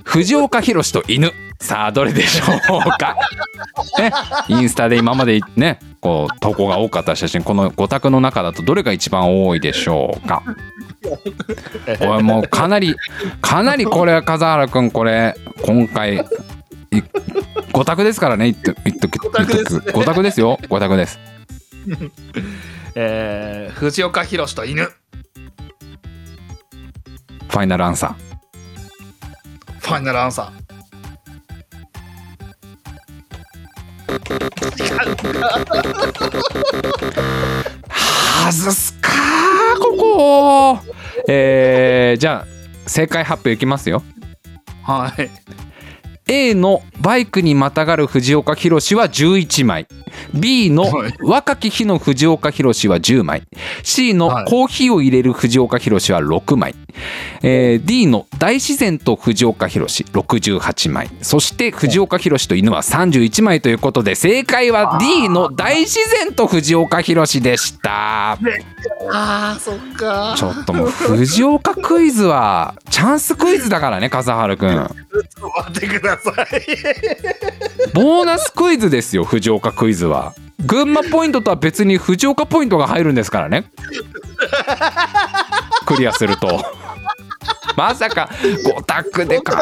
[0.03, 1.31] 藤岡弘と犬。
[1.59, 2.43] さあどれでしょ
[2.77, 3.15] うか、
[3.97, 4.11] ね、
[4.47, 7.41] インスタで今までねこう投稿が多かった写真。
[7.43, 10.43] この5択の中だとどれが一番多いでしょうか？
[11.99, 12.95] これもうかなり
[13.41, 16.19] かなりこれ風原くんこれ今回い
[17.01, 19.79] 5択ですからね言っと言っとく五択ですね。
[19.91, 20.57] 5択ですよ。
[20.63, 21.19] 5択です。
[22.95, 24.83] えー、藤岡弘と犬。
[24.83, 24.91] フ
[27.49, 28.27] ファイナルアンサー。
[29.87, 30.67] ァイナルアンサー。
[38.51, 40.79] 外すかーここ。
[41.27, 44.03] えー、じゃあ正解発表いきますよ。
[44.83, 45.29] はい
[46.29, 49.87] A のバイクにまたがる藤岡弘は11枚。
[50.33, 51.13] B のはい。
[51.21, 53.43] 若き日の藤岡弘は10枚。
[53.83, 54.45] C のはい。
[54.45, 56.75] コーヒーを入れる藤岡弘は6枚、
[57.43, 61.09] えー D の大自然と藤岡弘68枚。
[61.21, 68.31] そして藤岡弘と犬は31枚ということで正解は D の大自然と藤岡弘でした。
[69.11, 70.35] あーそっか。
[70.37, 74.69] ちょっともう藤岡クイズはチャンスクイズだからね笠原くん。
[74.69, 74.87] ちょっ
[75.39, 76.61] と待ってください。
[77.93, 80.33] ボーナスクイズですよ藤岡クイズは。
[80.65, 83.65] 群馬ポイントとは別に藤岡ポイントが入るんですからね。
[85.85, 86.63] クリアすると
[87.75, 89.61] まさか5択でか。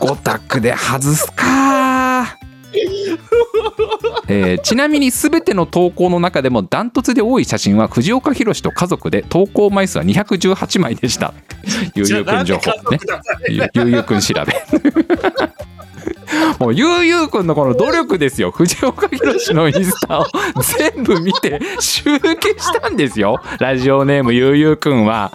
[0.00, 2.36] 5択で外すか。
[4.28, 11.32] えーちなみに全ての投稿の中でもダントツで多い写真は藤岡弘と家族で投稿枚数は218枚でした。
[11.94, 12.90] ゆうゆうくん情報。
[12.90, 12.98] ね。
[13.48, 14.54] ゆゆうゆうくん調べ。
[16.58, 18.50] もうゆうゆうくんのこの努力ですよ。
[18.50, 20.26] 藤岡弘のインスタを
[20.94, 23.40] 全部見て集計したんですよ。
[23.58, 25.32] ラジオネームゆうゆうくんは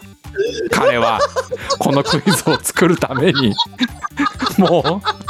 [0.72, 1.20] 彼は
[1.80, 3.54] このクイズを作るために
[4.58, 5.22] もう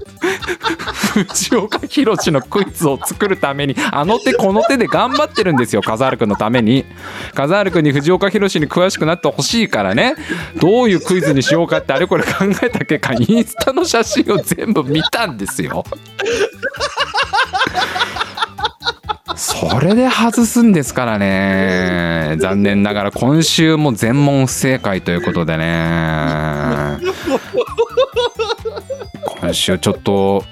[1.11, 6.85] 藤岡弘のクイズを作るためにあの手この手で頑張ってるんですよ笠原くんのために。
[7.33, 10.15] 笠原くんに藤岡弘に詳しくなってほしいからね。
[10.59, 15.83] どういうクイズにしようかってあれこれ考えた結果インスタの写真を全部見たんですよ。
[19.41, 22.37] それで外すんですからね。
[22.39, 26.99] 残念ながら今週も全問不正解ということでね。
[29.39, 30.43] 今週ちょっと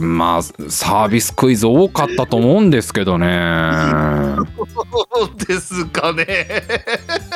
[0.00, 3.26] まあサービスクイズ多かったと思うんですけどね。
[5.46, 6.62] ですかね。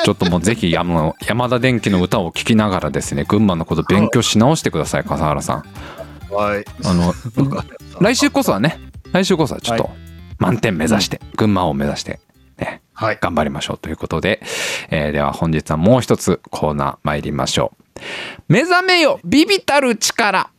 [0.03, 5.63] ちょっともうぜひ山山田電機の歌を聴きながらですね群馬のこと勉強し直してください笠原さん。
[6.33, 6.65] はい。
[6.83, 7.13] あの
[8.01, 8.79] 来週こそはね
[9.11, 10.02] 来週こそはちょっとは
[10.43, 12.19] 満点目指して群馬を目指して
[12.57, 13.17] ねはい。
[13.21, 14.41] 頑張りましょうということで、
[14.89, 18.01] えーでは本日はもう一つコーナー参りましょう。
[18.49, 20.49] 目覚めよビビたる力。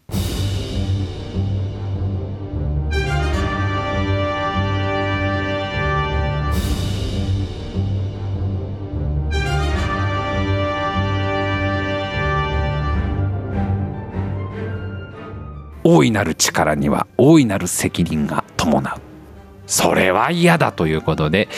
[15.86, 19.03] 大いなる力には大いなる責任が伴う
[19.66, 21.48] それは嫌だということで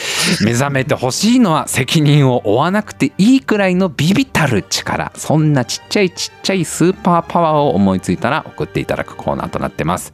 [0.41, 10.13] 目覚めてほしいのは責任を負わなくていいくらいのビビたる力そんなちっちゃいちっちゃいスーパーパワーを思いついたら送っていただくコーナーとなってます。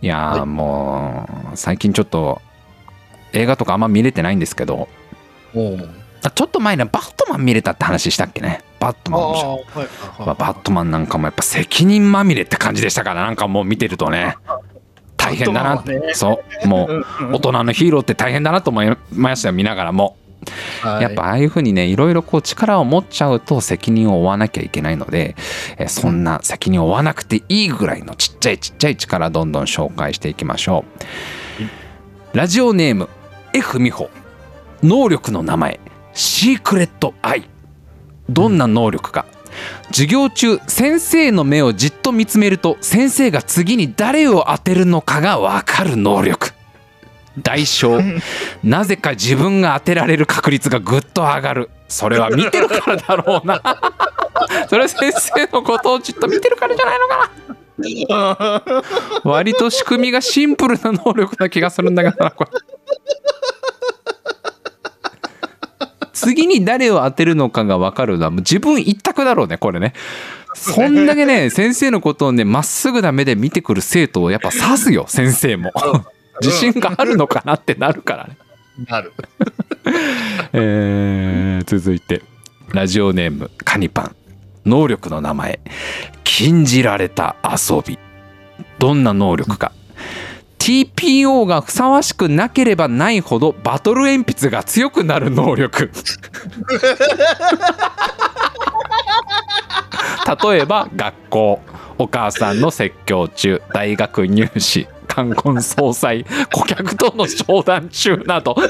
[0.00, 2.40] いやー、はいもう最近ちょっと
[3.32, 4.88] 映画とかあんま見れてないんですけど
[5.52, 8.62] ちょっと前ねバットマン見れたって話したっけね？
[8.80, 14.36] バットマン面白いあーはいバットマンなんかもやっぱ責任まみれって感じでしたからなんかもう見てるとね
[15.30, 16.14] 大変だな、ね。
[16.14, 16.68] そう。
[16.68, 20.16] もう大人のヒーローって大変だなと思いましたよ見ながらも、
[20.82, 21.02] はい。
[21.02, 25.34] やっぱああいう風にねいろいろこう力を持っちゃうと責任を負わなきゃいけないので
[25.78, 30.84] えーそんな責任を負わなくていいぐらいのちっちゃいちっちゃい力どんどん紹介していきましょ
[32.34, 32.36] う。
[32.36, 33.08] ラジオネーム
[33.52, 34.10] F 美穂。
[34.82, 35.80] 能力の名前。
[36.12, 37.48] シークレットアイ
[38.28, 39.26] どんな能力か、
[39.88, 46.52] 授業中先生の目をじっと見つめると先生が次に誰を当てるのかが分かる能力。
[47.38, 48.20] 代償
[48.64, 51.70] なぜか自分が当てられる確率がぐっと上がる。
[51.88, 53.60] それは見てるからだろうな。
[54.68, 57.46] それは先生のことをじっと見てるからじゃないのかな。
[59.24, 62.50] 割と仕組みがシンプルな能力な気がするんだけどなこれ
[66.16, 69.92] 次に誰を当てるのかが分かるのはもう自分一択だろうねこれね。
[70.54, 75.72] そんだけね 先生のことをねまっすぐな目で見てくる生徒をやっぱ指すよ先生も。
[76.40, 78.38] 自信があるのかなってなるからね。
[78.88, 79.12] なる。
[80.54, 82.22] えー続いて。
[82.72, 84.16] ラジオネームカニパン。
[84.64, 85.60] 能力の名前。
[86.24, 87.98] 禁じられた遊び。
[88.78, 89.72] どんな能力か
[90.66, 95.92] TPO がふさわしくなければないほどバトル鉛筆が強くなる能力。
[100.42, 101.60] 例えば学校
[101.98, 108.56] お母さんの説教中大学入試冠婚葬祭顧客との商談中など。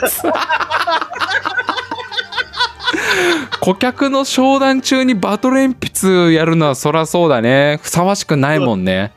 [3.60, 7.80] 顧客の商談中にバトル鉛筆やるのはそらそうだね。
[7.82, 9.12] ふさわしくないもんね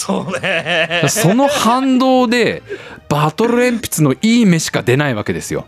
[0.00, 1.02] そうね。
[1.08, 2.62] その反動で
[3.10, 5.66] バトル鉛筆のいい目しか出ないわけですよ。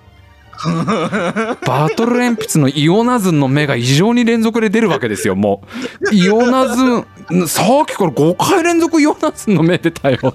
[1.66, 5.62] バトル鉛筆のイオナズンの目が異常に連続で出るわけですよも
[6.10, 6.14] う。
[6.14, 7.04] イオナズン
[7.46, 10.18] さっきから5回連続イオナズンの目出たよ。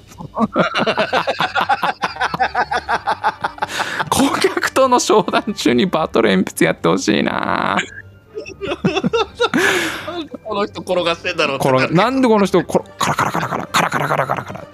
[4.11, 7.77] 顧客との商談中にバトル鉛筆やってほしいな
[10.43, 11.67] この人転がしてんだろうって。
[11.67, 14.67] このなんでこの人こカラカラカラカラカラカラカラカラカラ。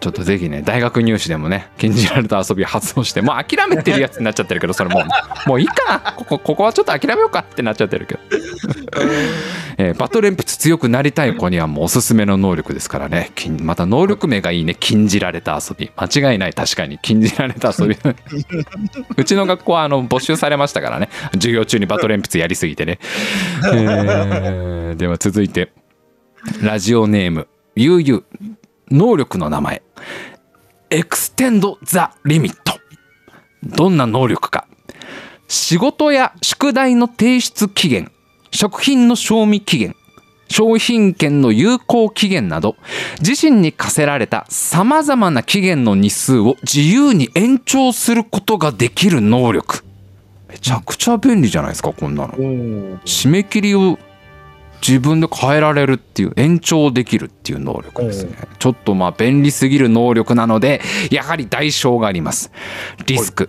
[0.00, 6.12] ちょっとぜひね大学入試でもね禁じられた遊び発動してもう諦めてるやつになっちゃってるけどそれもうもういいかな。
[6.12, 8.20] ここここはちょっと諦めようかってなっちゃってるけど、
[9.78, 13.30] えーバトル鉛筆強くなりたい子にはもうおすすめの能力ですからね。
[13.34, 14.76] 禁また能力名がいいね。
[14.78, 15.90] 禁じられた遊び。
[15.96, 16.54] 間違いない。
[16.54, 16.98] 確かに。
[16.98, 17.96] 禁じられた遊び。
[19.16, 21.08] うちの学校はあの没収されましたからね。
[21.32, 22.98] 授業中にバトル鉛筆やりすぎてね、
[23.64, 25.72] えーでは続いて。
[26.62, 27.48] ラジオネーム。
[27.76, 28.24] ゆうゆう
[28.90, 29.82] 能力の名前。
[30.90, 32.78] Extend the Limit
[33.62, 34.66] どんな能力か。
[35.48, 38.10] 仕事や宿題の提出期限
[38.52, 39.96] 食品の賞味期限
[40.52, 42.76] 商品券の有効期限など
[43.26, 49.82] 自身に課せられたさまざまな期限の日数を自由に延長することができる能力。
[50.48, 52.34] めちゃくちゃ便利じゃないですかこんなの。
[52.34, 53.98] 締め切りを
[54.86, 58.36] 自分で変えられるっていう延長できるっていう能力ですね。
[58.58, 62.52] ちょっとまあ便利すぎる能力なのでやはり代償があります。
[63.06, 63.48] リスク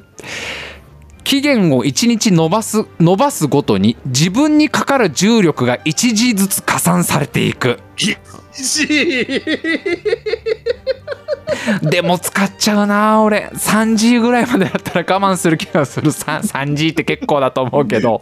[1.24, 7.80] 期限を1日伸ばす伸ばすごとに自分にかかる重力が1時ずつ加算されていく。
[11.82, 13.50] でも使っちゃうな俺。
[13.54, 16.12] 3G ぐらいまでだったら我慢する気がする。
[16.12, 18.22] 3- 3G って結構だと思うけど。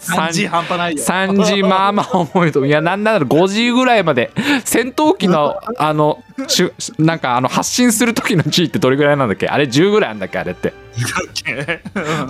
[0.00, 1.02] 3時半端ないよ。
[1.02, 4.30] 3時まあまあ重いといやなんなら5時ぐらいまで。
[4.64, 9.46] 戦闘機のあのしゅなんかあの発進する時の G ってどれぐらいなんだっけ？
[9.48, 10.38] あれ10ぐらいあんだっけ？
[10.38, 10.72] あれって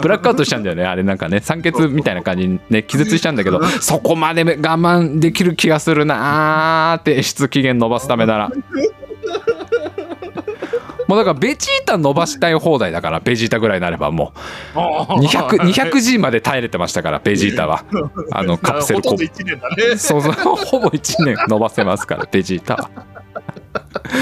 [0.00, 0.84] ブラックアウトしちゃうんだよね。
[0.84, 1.40] あれなんかね。
[1.40, 8.50] 酸欠みたいな感じにね気絶しちゃうんだけどそこまで我慢できる気がするなー提出期限伸ばすためなら。
[11.08, 14.32] もうだからベジータ伸ばしたい放題だからベジータぐらいになればも
[14.76, 14.78] う。
[14.78, 17.84] 200, 200G まで耐えれてましたからベジータは。
[18.30, 19.96] あの カプセルコほとんど1年だね。
[19.96, 20.32] そうそう。
[20.32, 22.90] ほぼ1年伸ばせますからベジータは。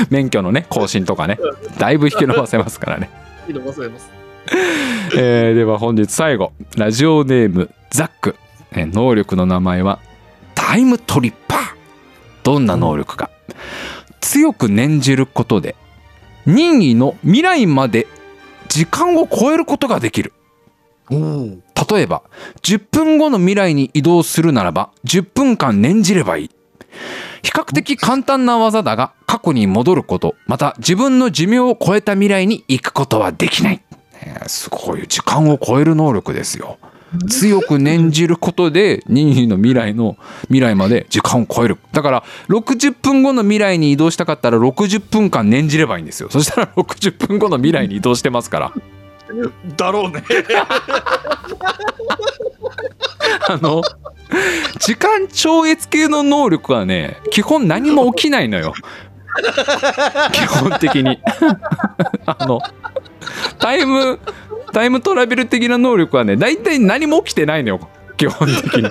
[0.09, 1.39] 免許のね更新とかね。
[1.79, 3.11] だいぶ引き伸ばせますからね、
[3.47, 4.18] いいの忘れます。
[5.17, 6.53] えーでは本日最後。
[6.77, 8.37] ラジオネームザック、
[8.73, 9.99] えー能力の名前は
[10.55, 11.59] タイムトリッパー。
[12.43, 13.31] どんな能力か。
[14.21, 15.75] 強く念じることで
[16.47, 18.07] 任意の未来まで
[18.69, 20.33] 時間を超えることができる。
[21.11, 22.23] 例えば
[22.63, 26.51] 10分後の未来に移動するならば10分間念じればいい。
[27.43, 33.81] 比較的簡単な技だが過去に戻ることまた自分の寿命を超えた未来に行くことはできない、
[34.23, 36.79] えーすごい時間を超える能力ですよ。
[37.29, 41.79] 強く念じることで任意の未来の未来まで時間を超える。
[41.93, 46.29] だから60分後の未来に移動したかったら60分間念じればいいんですよ。
[46.31, 48.73] そしたら60分後の未来に移動してますから。
[49.77, 50.23] だろうね。
[53.49, 53.83] あの
[54.79, 58.75] 時間超越系の能力はね基本何も起きないのよ。
[60.33, 61.21] 基本的に。
[62.27, 62.61] あの
[63.59, 64.19] タイム
[64.73, 68.91] タイムトラベル的な能力はね大体何も起きてないのよ基本的に。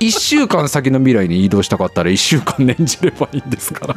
[0.00, 3.94] 1週間先の未来に移動したかったら1週間念じればいいんですから。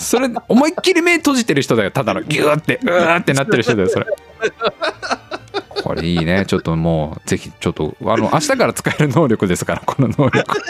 [0.00, 2.22] それ思いっきり目閉じてる人だよただの。
[2.22, 4.06] ギューってうーってなってる人だよそれ。
[5.82, 6.44] これいいね。
[6.46, 10.62] ちょっともうぜひちょっとあの明日から使える能力ですからこの能力。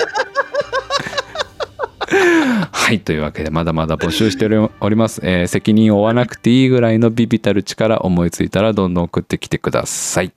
[2.10, 10.32] はいというわけでまだまだ募集しております、えー責任を負わなくていいぐらいのビビたる力思いついたらどんどん送ってきてください。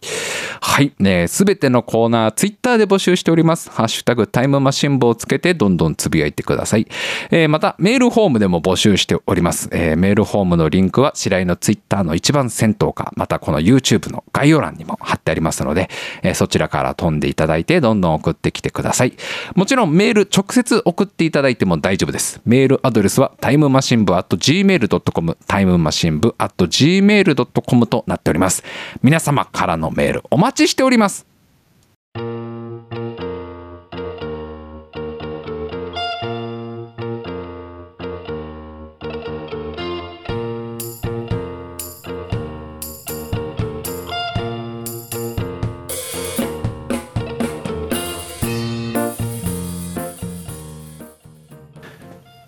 [0.62, 3.70] はいねすべてのコーナーツイッターで募集しております。
[3.70, 6.88] ハッシュタグタイムマシン部をつけてどんどんつぶやいてください、
[7.30, 15.90] えーまたメールフォームでも募集しております、えーメールフォームのリンクは白井のツイッターの一番先頭かまたこの YouTube の概要欄にも貼ってありますので、
[16.24, 19.14] えーそちらから飛んでいただいてどんどん送ってきてください。
[19.56, 22.42] もちろんメール直接送っていただいても大丈夫です。
[22.46, 28.64] メールアドレスはタイムマシン部 at gmail.com タイムマシン部 at gmail.com となっております。
[29.02, 31.26] 皆様からのメールお待ちしております。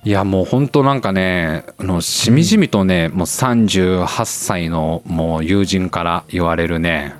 [0.06, 7.16] いやもう本当なんかねあのしみじみとね、もう38歳のもう友人から言われるね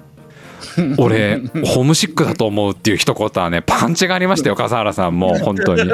[0.98, 5.92] 俺ホームシックだと思うっていう一言はねパンチがありましたよ笠原さんもう本当に。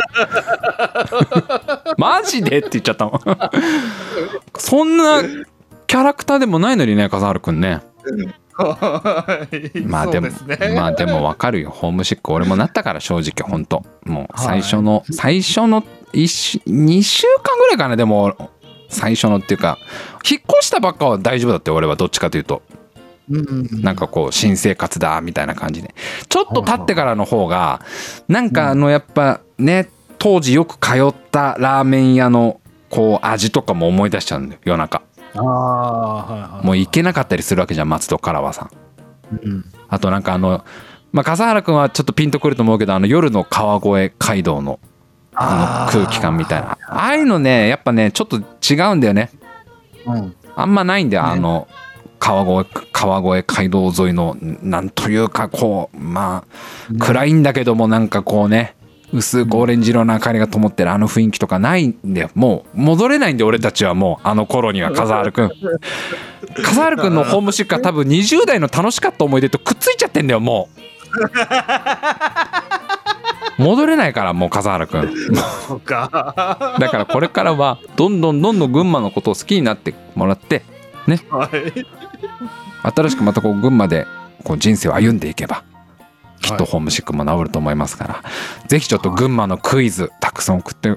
[1.98, 3.22] マジでって言っちゃったもん。
[4.58, 5.22] そんな
[5.88, 7.82] キャラクターでもないのにね笠原くんね。
[9.86, 10.74] まあでもね。
[10.76, 11.70] まあでもわかるよ。
[11.70, 13.84] ホームシック俺もなったから正直本当。
[14.06, 15.84] もう最初の、最初の
[16.14, 18.52] 1週2週間ぐらいかなでも
[18.90, 19.78] 最初のっていうか
[20.30, 22.62] 引っ越したばっかは大丈夫だって俺はどっちかというと。
[23.32, 25.94] うんなんかこう新生活だみたいな感じで。
[26.30, 27.82] ちょっと経ってからの方が
[28.28, 29.88] なんかあのやっぱね
[30.18, 35.04] 当時よく通ったラーメン屋のこう味とかも思い出しちゃうんだよ夜中。
[35.36, 38.72] ああはいはいもう行けなかったりするわけじゃん松戸からはさ。
[39.44, 40.64] うんあとなんかあの
[41.12, 44.80] まあ笠原君はちょっとピンとくると思うけどあの夜の川越街道の
[45.42, 46.78] あの空気感みたいな。
[46.88, 49.32] ああいうのねやっぱねちょっと違うんだよね。
[50.06, 50.36] うん。
[50.56, 51.68] あんまないんだよ、ねあの
[52.20, 56.44] 川越川越街道沿いのなんというかこうま
[56.92, 58.76] あ暗いんだけどもなんかこうね
[59.14, 62.30] 薄くオレンジ色の明かりが灯ってるあの雰囲気とかないんだよ。
[62.36, 65.52] もう戻れないんで俺たちはもうあの頃には笠原くん。
[66.62, 70.80] 笠原くんのホームシックは多分20代の楽しかった思い出とくっついちゃってんだよもう
[73.60, 75.14] 戻れないからもう笠原くん。
[75.68, 76.78] そうか。
[76.80, 80.64] だからこれからはどんどんどんどん群馬のことを好きになってもらって
[81.30, 81.86] はい。
[82.82, 84.08] 新しくまたこう群馬で
[84.44, 85.64] こう人生を歩んでいけば
[86.42, 86.72] きっとはい。
[86.72, 88.24] ホームシックも治ると思いますから、
[88.68, 90.96] ぜひちょっと群馬のクイズたくさん送って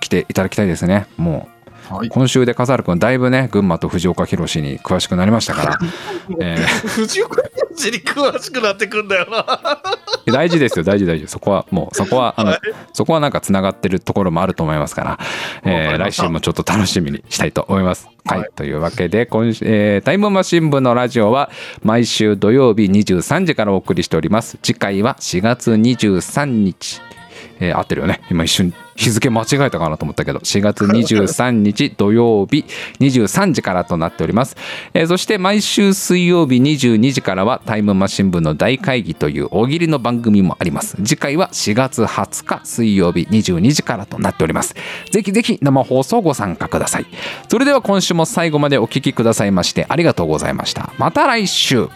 [0.00, 1.06] きていただきたいですね。
[1.18, 1.48] も
[1.92, 2.08] はい。
[2.08, 5.78] う今週で笠原君だいぶね群馬と藤岡弘に詳しくなりましたから、
[6.40, 7.42] え藤岡
[7.76, 9.80] 弘に詳しくなってくんだよな。
[10.26, 11.26] ー大事ですよ大事大事。
[11.28, 12.56] そこはもうそこはあの
[12.92, 15.18] そこはなんかつながってるところもあると思いますから、
[15.64, 18.08] えー来週もちょっと楽しみにしたいと思います。
[18.24, 21.50] はい、はいというわけで今週、えータイムマシン部のラジオは
[21.82, 24.58] 毎週土曜日23時からお送りしております。
[24.62, 27.11] 次回は4月23日。
[27.60, 28.20] えー合ってるよね。
[28.30, 30.38] 今一瞬日付間違えたかなと思ったけど。
[30.40, 32.64] 4月23日土曜日
[33.00, 34.56] 23時からとなっております、
[34.94, 40.96] えーそして毎週水曜日22時からはタイムマシン部の大会議という大喜利の番組もあります。
[40.96, 44.74] 次回は4月20日水曜日22時からとなっております。
[45.10, 47.06] ぜひぜひ生放送ご参加ください。
[47.48, 50.92] それでは今週も最後までお聞きくださいましてありがとうございました。
[50.98, 51.88] また来週。